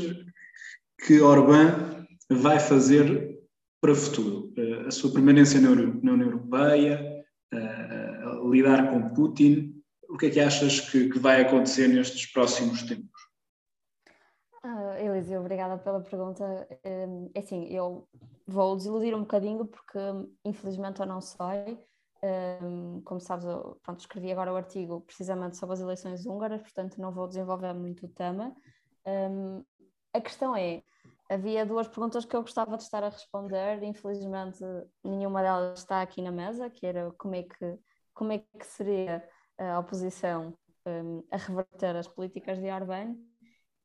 [1.05, 3.39] que Orbán vai fazer
[3.79, 4.53] para o futuro?
[4.85, 7.23] A sua permanência na, União Europeia,
[8.51, 13.10] lidar com Putin, o que é que achas que, que vai acontecer nestes próximos tempos?
[15.01, 16.67] Elise, obrigada pela pergunta.
[16.83, 18.07] é assim, eu
[18.47, 19.99] vou desiludir um bocadinho porque,
[20.45, 21.79] infelizmente, eu não sei
[22.61, 27.01] um, como sabes, eu pronto, escrevi agora o artigo precisamente sobre as eleições húngaras, portanto
[27.01, 28.55] não vou desenvolver muito o tema.
[29.05, 29.63] Um,
[30.13, 30.83] a questão é,
[31.29, 34.59] havia duas perguntas que eu gostava de estar a responder, infelizmente
[35.03, 37.79] nenhuma delas está aqui na mesa, que era como é que,
[38.13, 40.53] como é que seria a oposição
[41.31, 43.15] a reverter as políticas de Orbán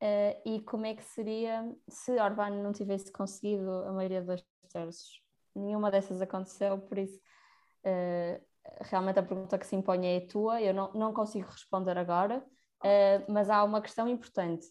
[0.03, 5.23] uh, e como é que seria se Orbán não tivesse conseguido a maioria dos terços.
[5.55, 7.19] Nenhuma dessas aconteceu, por isso
[7.87, 8.43] Uh,
[8.81, 12.45] realmente a pergunta que se impõe é a tua, eu não, não consigo responder agora,
[12.85, 14.67] uh, mas há uma questão importante.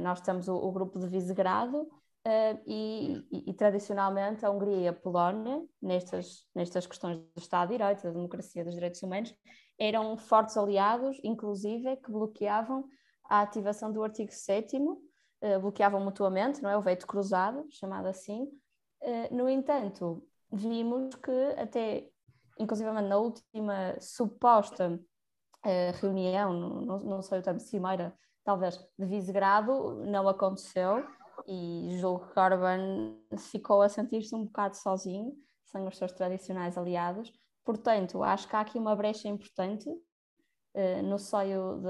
[0.00, 1.90] Nós temos o, o, grupo de Visegrado
[2.64, 7.78] e, e, e, tradicionalmente a Hungria e a Polónia, nestas, nestas questões do Estado de
[7.78, 9.34] Direito, da democracia, dos direitos humanos,
[9.76, 12.84] eram fortes aliados, inclusive, que bloqueavam
[13.24, 14.78] a ativação do artigo 7
[15.60, 16.76] bloqueavam mutuamente, não é?
[16.76, 18.48] O veto cruzado, chamado assim.
[19.30, 22.08] no entanto, vimos que até
[22.58, 25.00] inclusive na última suposta
[25.64, 31.04] uh, reunião, não, não sei o termo, cimeira, talvez, de Visegrado, não aconteceu
[31.46, 33.16] e julgo que Orban
[33.50, 35.32] ficou a sentir-se um bocado sozinho,
[35.64, 37.32] sem os seus tradicionais aliados.
[37.64, 39.90] Portanto, acho que há aqui uma brecha importante
[40.74, 41.80] uh, no seio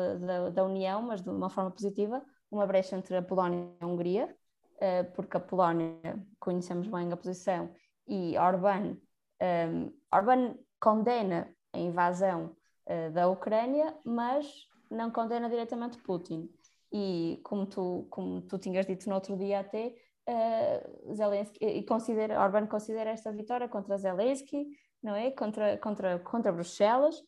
[0.52, 4.36] da União, mas de uma forma positiva, uma brecha entre a Polónia e a Hungria,
[4.76, 5.98] uh, porque a Polónia,
[6.38, 7.70] conhecemos bem a posição,
[8.06, 8.96] e Orbán
[9.44, 14.46] um, Orbán condena a invasão uh, da Ucrânia, mas
[14.90, 16.48] não condena diretamente Putin.
[16.92, 19.94] E como tu, como tu tinhas dito no outro dia até,
[20.28, 24.66] uh, Zelensky, e considera, Orbán considera esta vitória contra Zelensky,
[25.02, 25.30] não é?
[25.30, 27.20] Contra, contra, contra Bruxelas.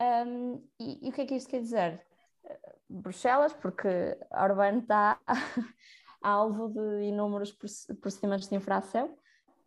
[0.00, 2.00] Um, e, e, o que é que isto quer dizer?
[2.88, 5.20] Bruxelas, porque Orbán está
[6.22, 7.52] alvo de inúmeros
[8.00, 9.14] procedimentos de infração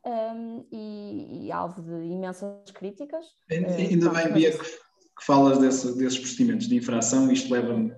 [0.06, 3.26] um, e, e, alvo de imensas críticas.
[3.50, 7.96] Ainda uh, bem, Bia, que, que falas desse, desses procedimentos de infração, isto leva-me uh,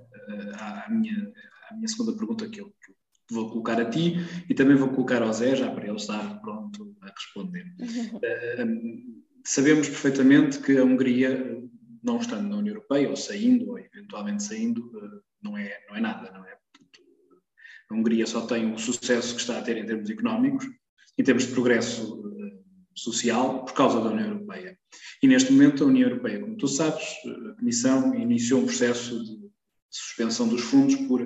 [0.60, 1.34] à, minha,
[1.70, 4.18] à minha segunda pergunta que eu, que vou colocar a ti
[4.48, 7.66] e também vou colocar ao Zé, já para ele estar pronto a responder.
[8.14, 11.62] uh, sabemos perfeitamente que a Hungria,
[12.06, 14.92] não estando na União Europeia, ou saindo, ou eventualmente saindo,
[15.42, 16.56] não é, não é nada, não é?
[17.90, 20.66] A Hungria só tem o sucesso que está a ter em termos económicos,
[21.18, 22.64] em termos de progresso uh,
[22.96, 24.78] social, por causa da União Europeia.
[25.22, 27.04] E neste momento a União Europeia, como tu sabes,
[27.52, 29.50] a Comissão iniciou um processo de
[29.90, 31.26] suspensão dos fundos por,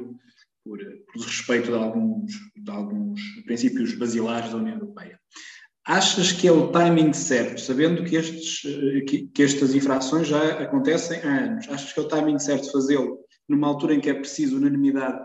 [0.64, 0.80] por,
[1.14, 5.20] por respeito de alguns, de alguns princípios basilares da União Europeia.
[5.86, 10.62] Achas que é o timing certo, sabendo que, estes, eh, que, que estas infrações já
[10.62, 11.68] acontecem há anos?
[11.70, 15.20] Achas que é o timing certo fazê-lo numa altura em que é preciso unanimidade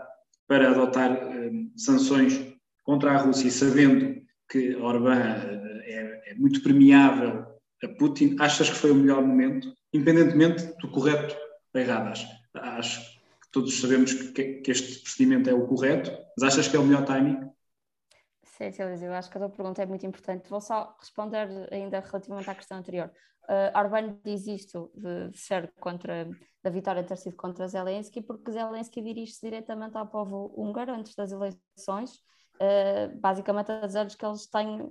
[0.47, 5.19] para adotar um, sanções contra a Rússia, sabendo que Orbán
[5.85, 7.45] é, é, muito permeável
[7.83, 11.35] a Putin, achas que foi o melhor momento, independentemente do correto
[11.73, 12.09] ou errado?
[12.09, 13.01] Acho, acho
[13.41, 16.85] que todos sabemos que, que, este procedimento é o correto, mas achas que é o
[16.85, 17.37] melhor timing?
[18.57, 20.49] Sim, Silvio, eu acho que a tua pergunta é muito importante.
[20.49, 23.11] Vou só responder ainda relativamente à questão anterior.
[23.49, 26.25] Uh, Orbán diz isto de, de, ser contra,
[26.63, 31.33] da vitória ter sido contra Zelensky, porque Zelensky dirige-se diretamente ao povo húngaro antes das
[31.33, 32.15] eleições,
[32.55, 34.89] uh, basicamente a dizer-lhes que eles têm,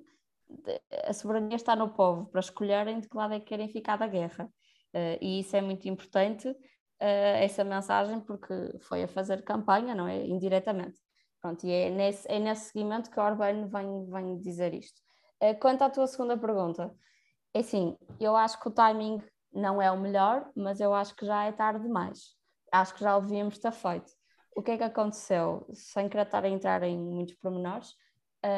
[1.06, 4.06] a soberania está no povo, para escolherem de que lado é que querem ficar da
[4.06, 4.44] guerra.
[4.94, 6.54] Uh, e isso é muito importante,
[7.00, 10.24] essa mensagem, porque foi a fazer campanha, não é?
[10.24, 11.03] Indiretamente.
[11.44, 14.98] Pronto, e é nesse, é nesse seguimento que Orbán vem, vem dizer isto.
[15.60, 16.90] quanto à tua segunda pergunta,
[17.52, 21.26] é assim, eu acho que o timing não é o melhor, mas eu acho que
[21.26, 22.34] já é tarde demais.
[22.72, 24.10] Acho que já o devíamos ter feito.
[24.56, 25.66] O que é que aconteceu?
[25.74, 27.94] Sem querer estar a entrar em muitos pormenores,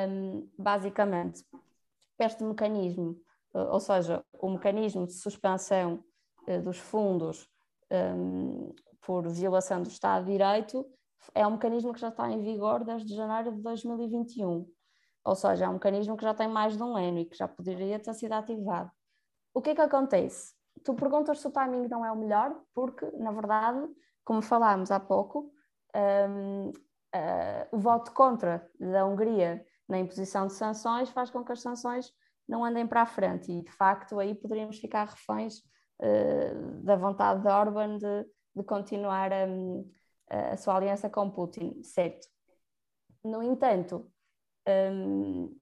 [0.08, 1.44] um, basicamente,
[2.20, 3.16] este mecanismo,
[3.52, 6.04] ou seja, o mecanismo de suspensão
[6.46, 7.48] uh, dos fundos
[7.90, 10.86] um, por violação do Estado de Direito
[11.34, 14.66] é um mecanismo que já está em vigor desde janeiro de 2021.
[15.24, 17.48] Ou seja, é um mecanismo que já tem mais de um ano e que já
[17.48, 18.90] poderia ter sido ativado.
[19.52, 20.54] O que é que acontece?
[20.84, 23.88] Tu perguntas se o timing não é o melhor, porque, na verdade,
[24.24, 25.52] como falámos há pouco,
[26.30, 26.72] um, uh,
[27.72, 32.12] o voto contra da Hungria na imposição de sanções faz com que as sanções
[32.48, 35.58] não andem para a frente e, de facto, aí poderíamos ficar reféns
[36.00, 39.46] uh, da vontade de Orban de, de continuar a,
[40.28, 42.28] a sua aliança com Putin, certo?
[43.24, 44.10] No entanto,
[44.68, 45.56] um,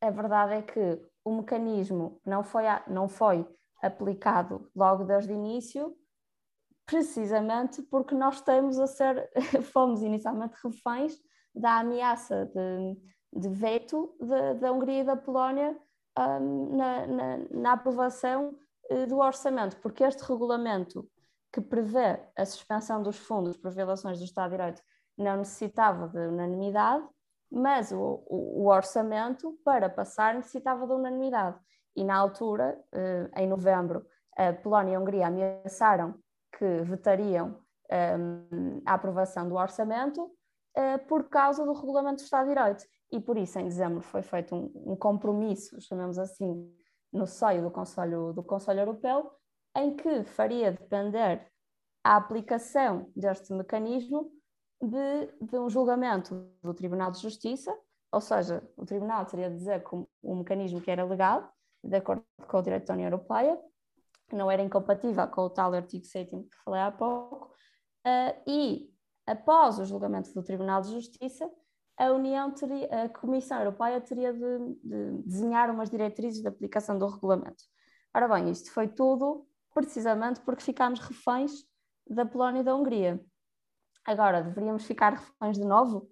[0.00, 3.46] a verdade é que o mecanismo não foi, não foi
[3.82, 5.96] aplicado logo desde o início,
[6.86, 9.30] precisamente porque nós estamos a ser,
[9.72, 11.16] fomos inicialmente reféns
[11.54, 14.16] da ameaça de, de veto
[14.60, 15.78] da Hungria e da Polónia
[16.18, 18.54] um, na, na, na, aprovação
[18.90, 21.08] uh, do orçamento, porque este regulamento
[21.52, 24.82] que prevê a suspensão dos fundos por violações do Estado de Direito
[25.18, 27.06] não necessitava de unanimidade,
[27.50, 31.58] mas o, o, o, orçamento para passar necessitava de unanimidade.
[31.94, 36.14] E na altura, eh, em novembro, a Polónia e a Hungria ameaçaram
[36.58, 37.58] que vetariam
[37.90, 40.30] ehm, a aprovação do orçamento
[40.74, 42.84] eh, por causa do regulamento do Estado de Direito.
[43.10, 46.74] E por isso, em dezembro, foi feito um, um compromisso, chamamos assim,
[47.12, 49.30] no seio do Conselho, do Conselho Europeu,
[49.76, 51.46] em que faria depender
[52.04, 54.30] a aplicação deste mecanismo
[54.80, 57.76] de, de, um julgamento do Tribunal de Justiça,
[58.10, 62.24] ou seja, o Tribunal teria de dizer que o mecanismo que era legal, de acordo
[62.48, 63.58] com o direito da União Europeia,
[64.32, 67.52] não era incompatível com o tal artigo 7 que falei há pouco,
[68.06, 68.90] uh, e
[69.26, 71.48] após o julgamento do Tribunal de Justiça,
[71.96, 77.06] a União teria, a Comissão Europeia teria de, de desenhar umas diretrizes de aplicação do
[77.06, 77.64] regulamento.
[78.14, 81.52] Ora bem, isto foi tudo precisamente porque ficámos reféns
[82.08, 83.20] da Polónia e da Hungria.
[84.04, 86.10] Agora, deveríamos ficar reféns de novo?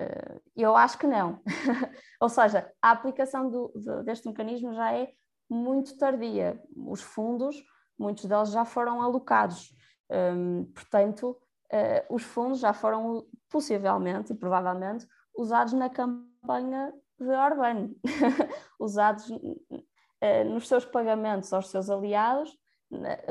[0.00, 1.40] Uh, eu acho que não.
[2.20, 5.12] Ou seja, a aplicação do, de, deste mecanismo já é
[5.48, 6.60] muito tardia.
[6.76, 7.56] Os fundos,
[7.98, 9.72] muitos deles já foram alocados.
[10.10, 11.38] Um, portanto,
[11.72, 15.06] uh, os fundos já foram possivelmente e provavelmente
[15.36, 17.90] usados na campanha de Orbán,
[18.78, 22.56] usados uh, nos seus pagamentos aos seus aliados,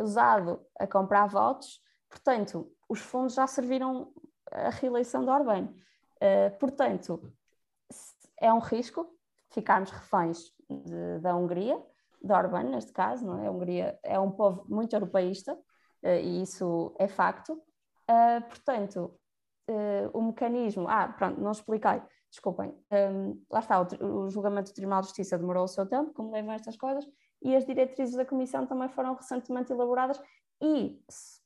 [0.01, 1.81] usado a comprar votos.
[2.09, 4.11] Portanto, os fundos já serviram
[4.51, 5.69] à reeleição de Orbán.
[6.17, 7.33] Uh, portanto,
[8.39, 9.09] é um risco
[9.53, 11.81] ficarmos reféns de, da Hungria,
[12.21, 13.47] de Orbán, neste caso, não é?
[13.47, 15.57] A Hungria é um povo muito europeísta
[16.03, 17.61] e isso é facto.
[18.49, 19.17] portanto,
[20.13, 20.87] o mecanismo.
[20.87, 22.01] Ah, pronto, não expliquei,
[22.31, 22.73] desculpem.
[23.49, 26.53] lá está, o, o julgamento do Tribunal de Justiça demorou o seu tempo, como levam
[26.53, 27.05] estas coisas,
[27.43, 30.21] e as diretrizes da Comissão também foram recentemente elaboradas,
[30.61, 30.99] e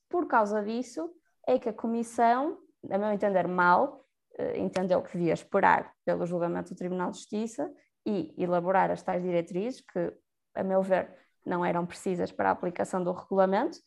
[0.08, 1.10] por causa disso
[1.46, 2.58] é que a Comissão,
[2.90, 4.04] a meu entender mal,
[4.38, 7.72] eh, entendeu que devia esperar pelo julgamento do Tribunal de Justiça
[8.06, 10.12] e elaborar as tais diretrizes, que,
[10.54, 13.78] a meu ver, não eram precisas para a aplicação do regulamento,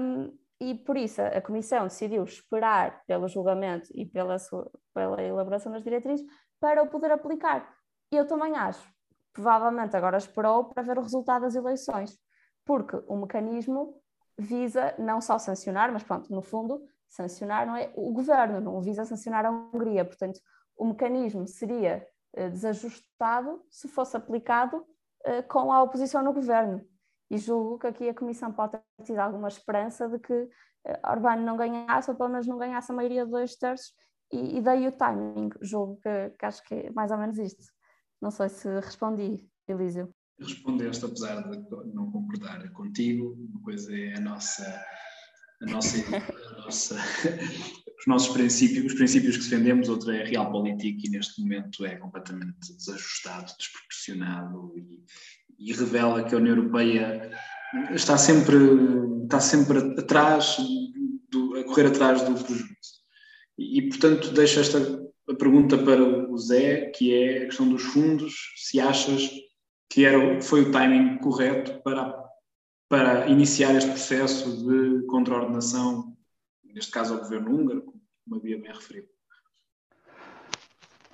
[0.00, 5.72] um, e por isso a Comissão decidiu esperar pelo julgamento e pela, sua, pela elaboração
[5.72, 6.26] das diretrizes
[6.60, 7.74] para o poder aplicar.
[8.12, 8.86] Eu também acho,
[9.32, 12.18] provavelmente agora esperou para ver o resultado das eleições,
[12.64, 14.00] porque o mecanismo
[14.38, 19.04] visa não só sancionar, mas pronto, no fundo, sancionar não é o governo, não visa
[19.04, 20.40] sancionar a Hungria, portanto,
[20.76, 22.06] o mecanismo seria
[22.36, 26.80] uh, desajustado se fosse aplicado uh, com a oposição no governo.
[27.30, 31.36] E julgo que aqui a Comissão pode ter tido alguma esperança de que uh, Orbán
[31.36, 33.92] não ganhasse, ou pelo menos não ganhasse a maioria de dois terços,
[34.32, 35.50] e, e daí o timing.
[35.60, 37.62] Julgo que, que acho que é mais ou menos isto.
[38.20, 43.36] Não sei se respondi, Elísio respondeste, apesar de não concordar contigo.
[43.50, 44.84] Uma coisa é a nossa,
[45.62, 46.96] a nossa, a nossa
[48.00, 51.96] os nossos princípios, os princípios que defendemos, outra é a realpolitik e neste momento é
[51.96, 55.04] completamente desajustado, desproporcionado e,
[55.58, 57.30] e revela que a União Europeia
[57.90, 58.56] está sempre,
[59.24, 60.56] está sempre atrás,
[61.30, 63.00] do, a correr atrás do prejuízo.
[63.58, 64.80] E, portanto deixo esta
[65.30, 69.30] a pergunta para o Zé, que é a questão dos fundos, se achas
[69.88, 72.14] que era, foi o timing correto para,
[72.88, 76.16] para iniciar este processo de contraordenação,
[76.64, 79.08] neste caso ao governo húngaro, como havia bem referido.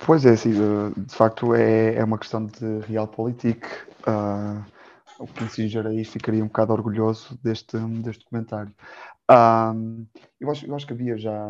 [0.05, 3.65] Pois é, sim, de facto é, é uma questão de realpolitik.
[4.07, 4.63] Uh,
[5.19, 8.73] o Kissinger aí ficaria um bocado orgulhoso deste, deste comentário.
[9.29, 10.07] Um,
[10.39, 11.47] eu, acho, eu acho que a Bia já,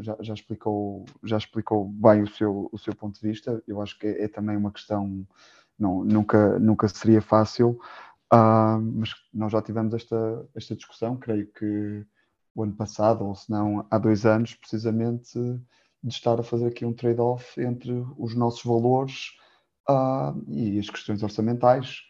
[0.00, 3.62] já, já, explicou, já explicou bem o seu, o seu ponto de vista.
[3.66, 5.26] Eu acho que é, é também uma questão
[5.78, 7.78] não, nunca, nunca seria fácil,
[8.32, 12.04] uh, mas nós já tivemos esta, esta discussão, creio que
[12.54, 15.38] o ano passado, ou se não há dois anos, precisamente
[16.02, 19.32] de estar a fazer aqui um trade-off entre os nossos valores
[19.88, 22.00] uh, e as questões orçamentais.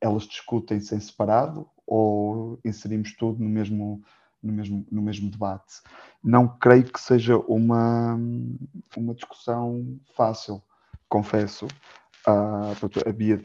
[0.00, 4.02] Elas discutem-se em separado ou inserimos tudo no mesmo,
[4.42, 5.80] no mesmo, no mesmo debate?
[6.22, 8.18] Não creio que seja uma,
[8.96, 10.62] uma discussão fácil,
[11.08, 11.66] confesso.
[12.26, 13.40] Uh, a Bia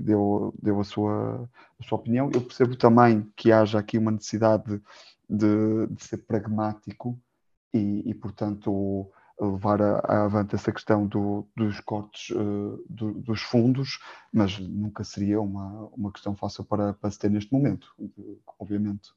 [0.00, 1.48] deu, deu a, sua,
[1.78, 2.30] a sua opinião.
[2.32, 4.80] Eu percebo também que haja aqui uma necessidade
[5.28, 7.18] de, de ser pragmático
[7.72, 9.10] e, e, portanto,
[9.40, 14.00] levar a avante essa questão do, dos cortes uh, do, dos fundos,
[14.32, 17.94] mas nunca seria uma, uma questão fácil para, para se ter neste momento,
[18.58, 19.12] obviamente.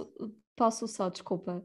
[0.00, 1.62] Posso, posso só, desculpa,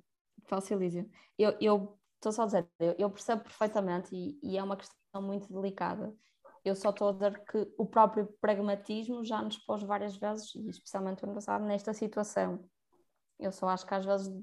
[0.47, 1.09] posso, Elísio.
[1.37, 2.67] Eu, eu estou só a dizer,
[2.97, 6.13] eu, percebo perfeitamente e, e, é uma questão muito delicada.
[6.63, 10.69] Eu só estou a dizer que o próprio pragmatismo já nos pôs várias vezes, e
[10.69, 12.67] especialmente o ano passado, nesta situação.
[13.39, 14.33] Eu só acho que às vezes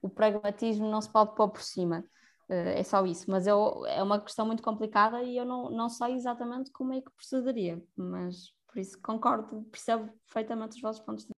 [0.00, 2.04] o pragmatismo não se pode pôr por cima.
[2.48, 3.30] Uh, é só isso.
[3.30, 7.00] Mas eu, é uma questão muito complicada e eu não, não sei exatamente como é
[7.00, 7.82] que procederia.
[7.96, 11.33] Mas por isso concordo, percebo perfeitamente os vossos pontos de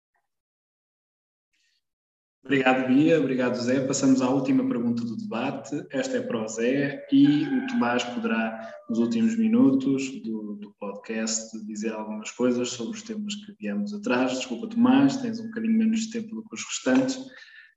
[2.46, 3.18] Obrigado, Bia.
[3.18, 3.80] Obrigado, Zé.
[3.80, 5.84] Passamos à última pergunta do debate.
[5.90, 11.58] Esta é para o Zé e o Tomás poderá, nos últimos minutos do, do podcast,
[11.66, 14.36] dizer algumas coisas sobre os temas que viemos atrás.
[14.36, 17.18] Desculpa, Tomás, tens um bocadinho menos de tempo do que os restantes.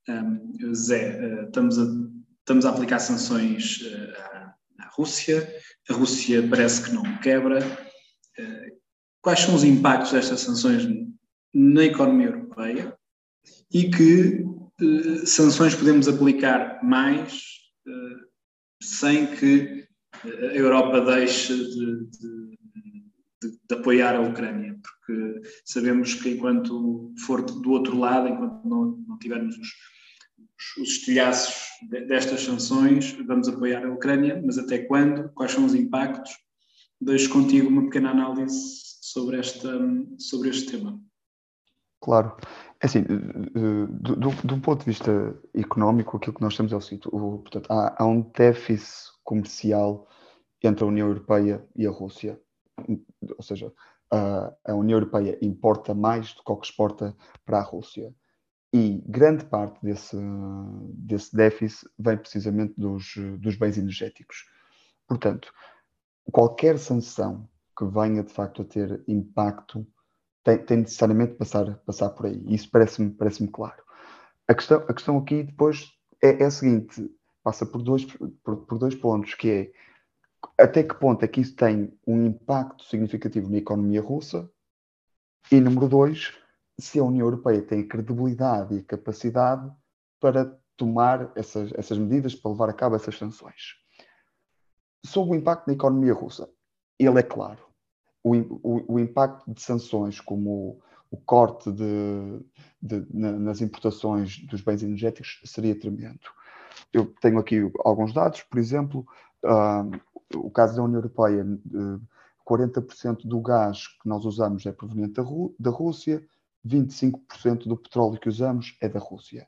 [0.08, 1.86] Um, Zé, uh, estamos, a,
[2.42, 5.52] estamos a aplicar sanções uh, à, à, Rússia.
[5.90, 7.66] A Rússia parece que não quebra.
[8.38, 8.78] Uh,
[9.20, 10.88] quais são os impactos destas sanções
[11.56, 12.96] na economia europeia?
[13.72, 14.49] E que
[14.82, 17.44] eh, sanções podemos aplicar mais
[17.88, 18.30] uh,
[18.82, 19.88] sem que
[20.24, 22.58] a Europa deixe de, de,
[23.42, 28.98] de, de, apoiar a Ucrânia, porque sabemos que enquanto for do outro lado, enquanto não,
[29.08, 29.70] não tivermos os,
[30.82, 31.56] os estilhaços
[31.90, 35.30] destas sanções, vamos apoiar a Ucrânia, mas até quando?
[35.34, 36.32] Quais são os impactos?
[37.00, 38.58] Deixo contigo uma pequena análise
[39.02, 39.72] sobre, esta,
[40.18, 41.00] sobre este tema.
[42.02, 42.36] Claro.
[42.82, 45.12] É assim, do, do, do, ponto de vista
[45.54, 50.08] económico, aquilo que nós temos é o seguinte: o, portanto, há, há, um déficit comercial
[50.64, 52.40] entre a União Europeia e a Rússia.
[53.38, 53.74] Ou seja,
[54.12, 57.16] a, a União Europeia importa mais do que o que exporta
[57.46, 58.14] para a Rússia.
[58.72, 60.16] E grande parte desse,
[60.94, 64.46] desse déficit vem precisamente dos, dos bens energéticos.
[65.08, 65.52] Portanto,
[66.32, 69.86] qualquer sanção que venha de facto a ter impacto
[70.44, 72.44] tem, tem necessariamente passar, passar por aí.
[72.48, 73.84] Isso parece-me parece claro.
[74.48, 75.92] A questão, a questão aqui depois
[76.24, 77.10] é, é a seguinte:
[77.44, 78.06] passa por dois,
[78.44, 79.72] por, por dois pontos, que é
[80.58, 84.50] até que ponto é que isso tem um impacto significativo na economia russa?
[85.52, 86.34] E número dois,
[86.80, 89.70] se a União Europeia tem a credibilidade e a capacidade
[90.20, 93.76] para tomar essas, essas medidas, para levar a cabo essas sanções.
[95.06, 96.50] Sobre o impacto na economia russa,
[96.98, 97.69] ele é claro.
[98.24, 102.42] O, o, o impacto de sanções como o, o corte de,
[102.82, 106.20] de, na, nas importações dos bens energéticos seria tremendo.
[106.92, 109.06] Eu tenho aqui alguns dados, por exemplo,
[109.46, 112.02] uh, o caso da União Europeia, uh,
[112.48, 115.24] 40% do gás que nós usamos é proveniente da,
[115.60, 116.26] da Rússia,
[116.66, 119.48] 25% do petróleo que usamos é da Rússia.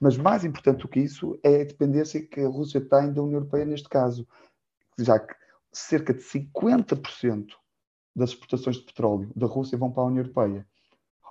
[0.00, 3.38] Mas mais importante do que isso é a dependência que a Rússia tem da União
[3.38, 4.26] Europeia neste caso,
[4.98, 5.34] já que
[5.72, 7.46] cerca de 50%
[8.14, 10.66] das exportações de petróleo da Rússia vão para a União Europeia.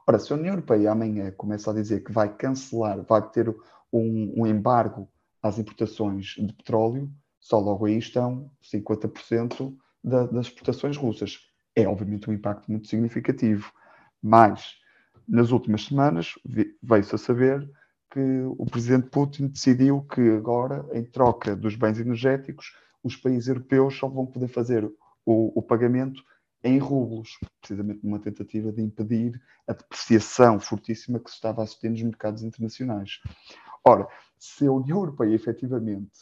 [0.06, 3.50] Ora, se a União Europeia amanhã começa a dizer que vai cancelar, vai ter
[3.92, 5.08] um, um embargo
[5.42, 7.10] às importações de petróleo,
[7.40, 11.40] só logo aí estão 50% da, das exportações russas.
[11.76, 13.72] É obviamente um impacto muito significativo.
[14.22, 14.76] Mas,
[15.28, 16.34] nas últimas semanas,
[16.82, 17.70] veio-se a saber
[18.12, 18.20] que
[18.58, 22.74] o presidente Putin decidiu que agora, em troca dos bens energéticos,
[23.04, 24.86] os países europeus só vão poder fazer
[25.26, 26.24] o, o pagamento
[26.64, 31.90] em rublos, precisamente numa tentativa de impedir a depreciação fortíssima que se estava a assistir
[31.90, 33.20] nos mercados internacionais.
[33.86, 34.08] Ora,
[34.40, 36.20] se a União Europeia efetivamente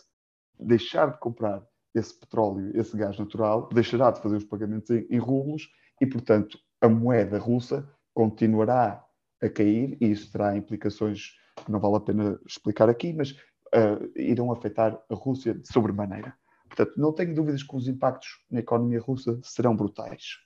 [0.59, 1.63] deixar de comprar
[1.93, 5.69] esse petróleo, esse gás natural, deixará de fazer os pagamentos em, em rublos
[5.99, 9.05] e, portanto, a moeda russa continuará
[9.41, 11.31] a cair e isso terá implicações
[11.63, 16.35] que não vale a pena explicar aqui, mas uh, irão afetar a Rússia de sobremaneira.
[16.75, 20.37] Portanto, não tenho dúvidas que os impactos na economia russa serão brutais.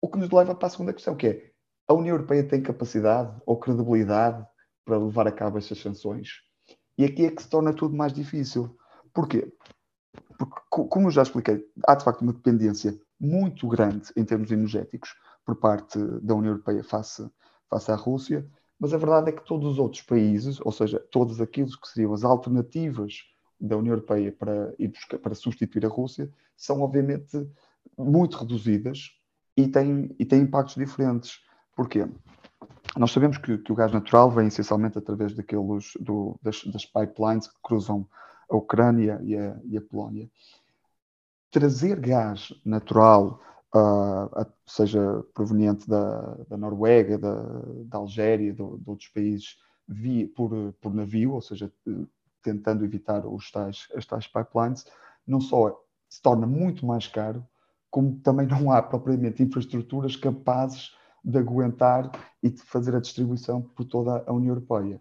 [0.00, 1.52] O que nos leva para a segunda questão, que é
[1.86, 4.44] a União Europeia tem capacidade ou credibilidade
[4.86, 6.40] para levar a cabo estas sanções?
[6.96, 8.74] E aqui é que se torna tudo mais difícil.
[9.12, 9.52] Porquê?
[10.38, 15.14] Porque, como eu já expliquei, há de facto uma dependência muito grande em termos energéticos
[15.44, 17.30] por parte da União Europeia face,
[17.68, 18.48] face à Rússia,
[18.80, 22.14] mas a verdade é que todos os outros países, ou seja, todos aqueles que seriam
[22.14, 23.31] as alternativas
[23.62, 24.74] da União Europeia para,
[25.22, 27.48] para substituir a Rússia são, obviamente,
[27.96, 29.12] muito reduzidas
[29.56, 31.40] e têm, e têm impactos diferentes.
[31.76, 32.06] Porquê?
[32.96, 37.46] Nós sabemos que, que o gás natural vem essencialmente através daqueles, do, das, das, pipelines
[37.46, 38.06] que cruzam
[38.50, 40.28] a Ucrânia e a, e a Polónia.
[41.50, 43.40] Trazer gás natural,
[43.74, 47.42] uh, seja proveniente da, da Noruega, da,
[47.84, 49.56] da Algéria, de, de outros países,
[49.86, 50.50] via, por,
[50.80, 51.72] por navio, ou seja,
[52.42, 54.84] tentando evitar os tais, as tais pipelines,
[55.26, 57.46] não só se torna muito mais caro,
[57.90, 62.10] como também não há propriamente infraestruturas capazes de aguentar
[62.42, 65.00] e de fazer a distribuição por toda a União Europeia.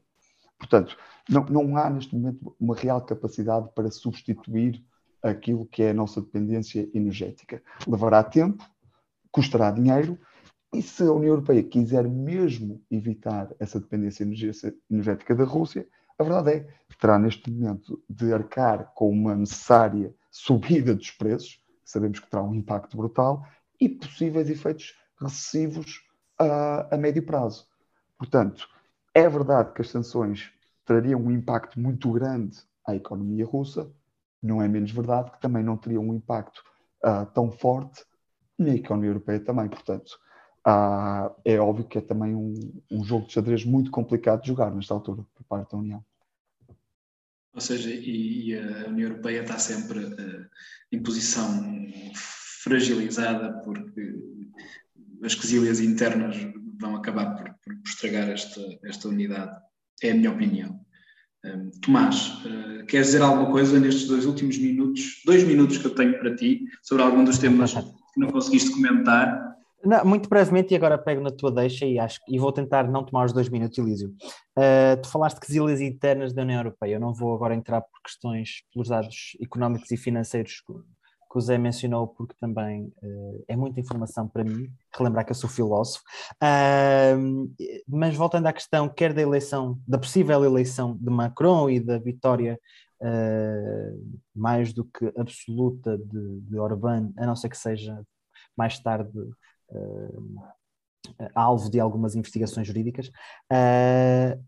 [0.58, 0.96] Portanto,
[1.28, 4.86] não, não há neste momento uma real capacidade para substituir
[5.24, 7.64] aquilo que é a nossa dependência energética.
[7.88, 8.64] Levará tempo,
[9.32, 10.20] custará dinheiro,
[10.74, 14.24] e se a União Europeia quiser mesmo evitar essa dependência
[14.90, 15.88] energética da Rússia,
[16.22, 21.60] a verdade é que terá neste momento de arcar com uma necessária subida dos preços,
[21.84, 23.46] sabemos que terá um impacto brutal,
[23.80, 26.04] e possíveis efeitos recessivos
[26.40, 27.68] a, a médio prazo.
[28.18, 28.68] Portanto,
[29.14, 30.52] é verdade que as sanções
[30.86, 33.92] trariam um impacto muito grande à economia russa,
[34.42, 36.64] não é menos verdade que também não teriam um impacto
[37.04, 38.06] uh, tão forte
[38.58, 39.68] na economia europeia também.
[39.68, 40.20] Portanto,
[40.68, 42.54] uh, é óbvio que é também um,
[42.92, 46.04] um jogo de xadrez muito complicado de jogar nesta altura por parte da União.
[47.54, 50.46] Ou seja, e, e a União Europeia está sempre uh,
[50.92, 51.90] em posição
[52.64, 54.16] fragilizada porque
[55.24, 56.38] as quesilhas internas
[56.80, 59.52] vão acabar por, por, estragar esta, esta unidade.
[60.02, 60.80] É a minha opinião.
[61.44, 65.86] Um, ehm, Tomás, uh, queres dizer alguma coisa nestes dois últimos minutos, dois minutos que
[65.86, 69.51] eu tenho para ti, sobre algum dos temas que não conseguiste comentar?
[69.84, 73.04] Não, muito brevemente, e agora pego na tua deixa e, acho, e vou tentar não
[73.04, 74.10] tomar os dois minutos, Elísio.
[74.58, 76.96] Uh, tu falaste de quesilhas internas da União Europeia.
[76.96, 81.42] Eu não vou agora entrar por questões, pelos dados económicos e financeiros que, que o
[81.42, 84.72] Zé mencionou, porque também uh, é muita informação para mim.
[84.96, 86.04] Relembrar que eu sou filósofo.
[86.44, 87.52] Uh,
[87.88, 92.60] mas voltando à questão, quer da eleição, da possível eleição de Macron e da vitória
[94.36, 98.00] mais do que absoluta de, de Orbán, a não ser que seja
[98.56, 99.12] mais tarde
[101.36, 103.10] alvo de algumas investigações jurídicas.
[103.52, 104.44] Uh,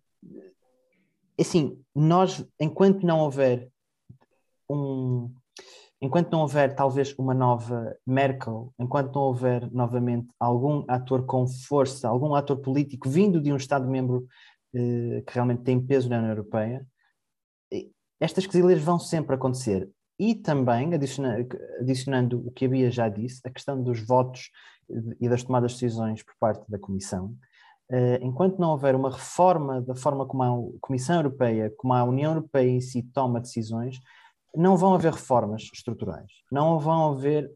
[1.40, 3.70] assim, nós, enquanto não houver
[4.70, 5.34] um,
[6.02, 12.08] enquanto não houver talvez uma nova Merkel, enquanto não houver novamente algum ator com força,
[12.08, 14.28] algum ator político vindo de um Estado-membro
[14.76, 16.86] eh, que realmente tem peso na União Europeia,
[18.20, 19.90] estas quesilhas vão sempre acontecer.
[20.24, 24.52] E também, adicionando, adicionando o que a Bia já disse, a questão dos votos
[25.20, 27.36] e das tomadas de decisões por parte da Comissão,
[27.92, 30.44] eh, enquanto não houver uma reforma da forma como
[30.78, 34.00] a Comissão Europeia, como a União Europeia em si toma decisões,
[34.56, 36.32] não vão haver reformas estruturais.
[36.50, 37.52] Não vão haver,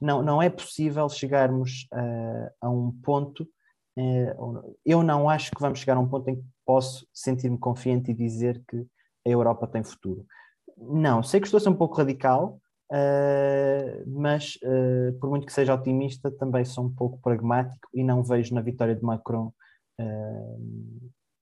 [0.00, 3.48] não, não é possível chegarmos uh, a um ponto.
[3.98, 8.12] Uh, eu não acho que vamos chegar a um ponto em que posso sentir-me confiante
[8.12, 8.86] e dizer que
[9.26, 10.24] a Europa tem futuro.
[10.88, 12.60] Não, sei que estou a ser um pouco radical,
[12.92, 14.58] uh, mas
[15.20, 18.94] por muito que seja otimista, também sou um pouco pragmático e não vejo na vitória
[18.94, 19.52] de Macron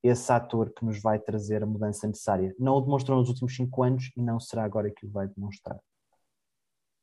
[0.03, 2.55] esse ator que nos vai trazer a mudança necessária.
[2.59, 5.79] Não o demonstrou nos últimos cinco anos e não será agora que o vai demonstrar.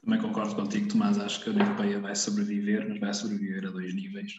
[0.03, 1.19] Também concordo contigo, Tomás.
[1.19, 4.33] Acho que a União Europeia vai sobreviver, mas vai sobreviver a dois níveis.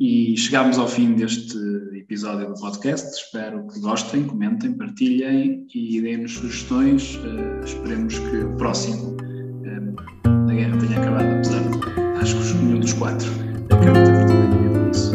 [0.00, 1.56] E chegámos ao fim deste
[1.94, 3.08] episódio do podcast.
[3.14, 7.16] Espero que gostem, comentem, partilhem e deem-nos sugestões.
[7.16, 12.80] Uh, esperemos que o próximo uh, da guerra tenha acabado, apesar de acho que nenhum
[12.80, 13.30] dos quatro
[13.70, 15.12] acredita verdadeiramente nisso.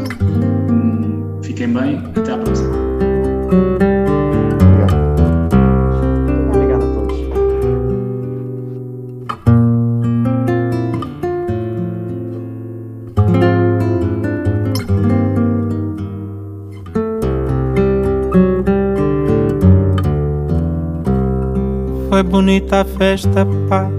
[1.44, 2.87] Fiquem bem, até à próxima.
[22.38, 23.97] Bonita festa, pá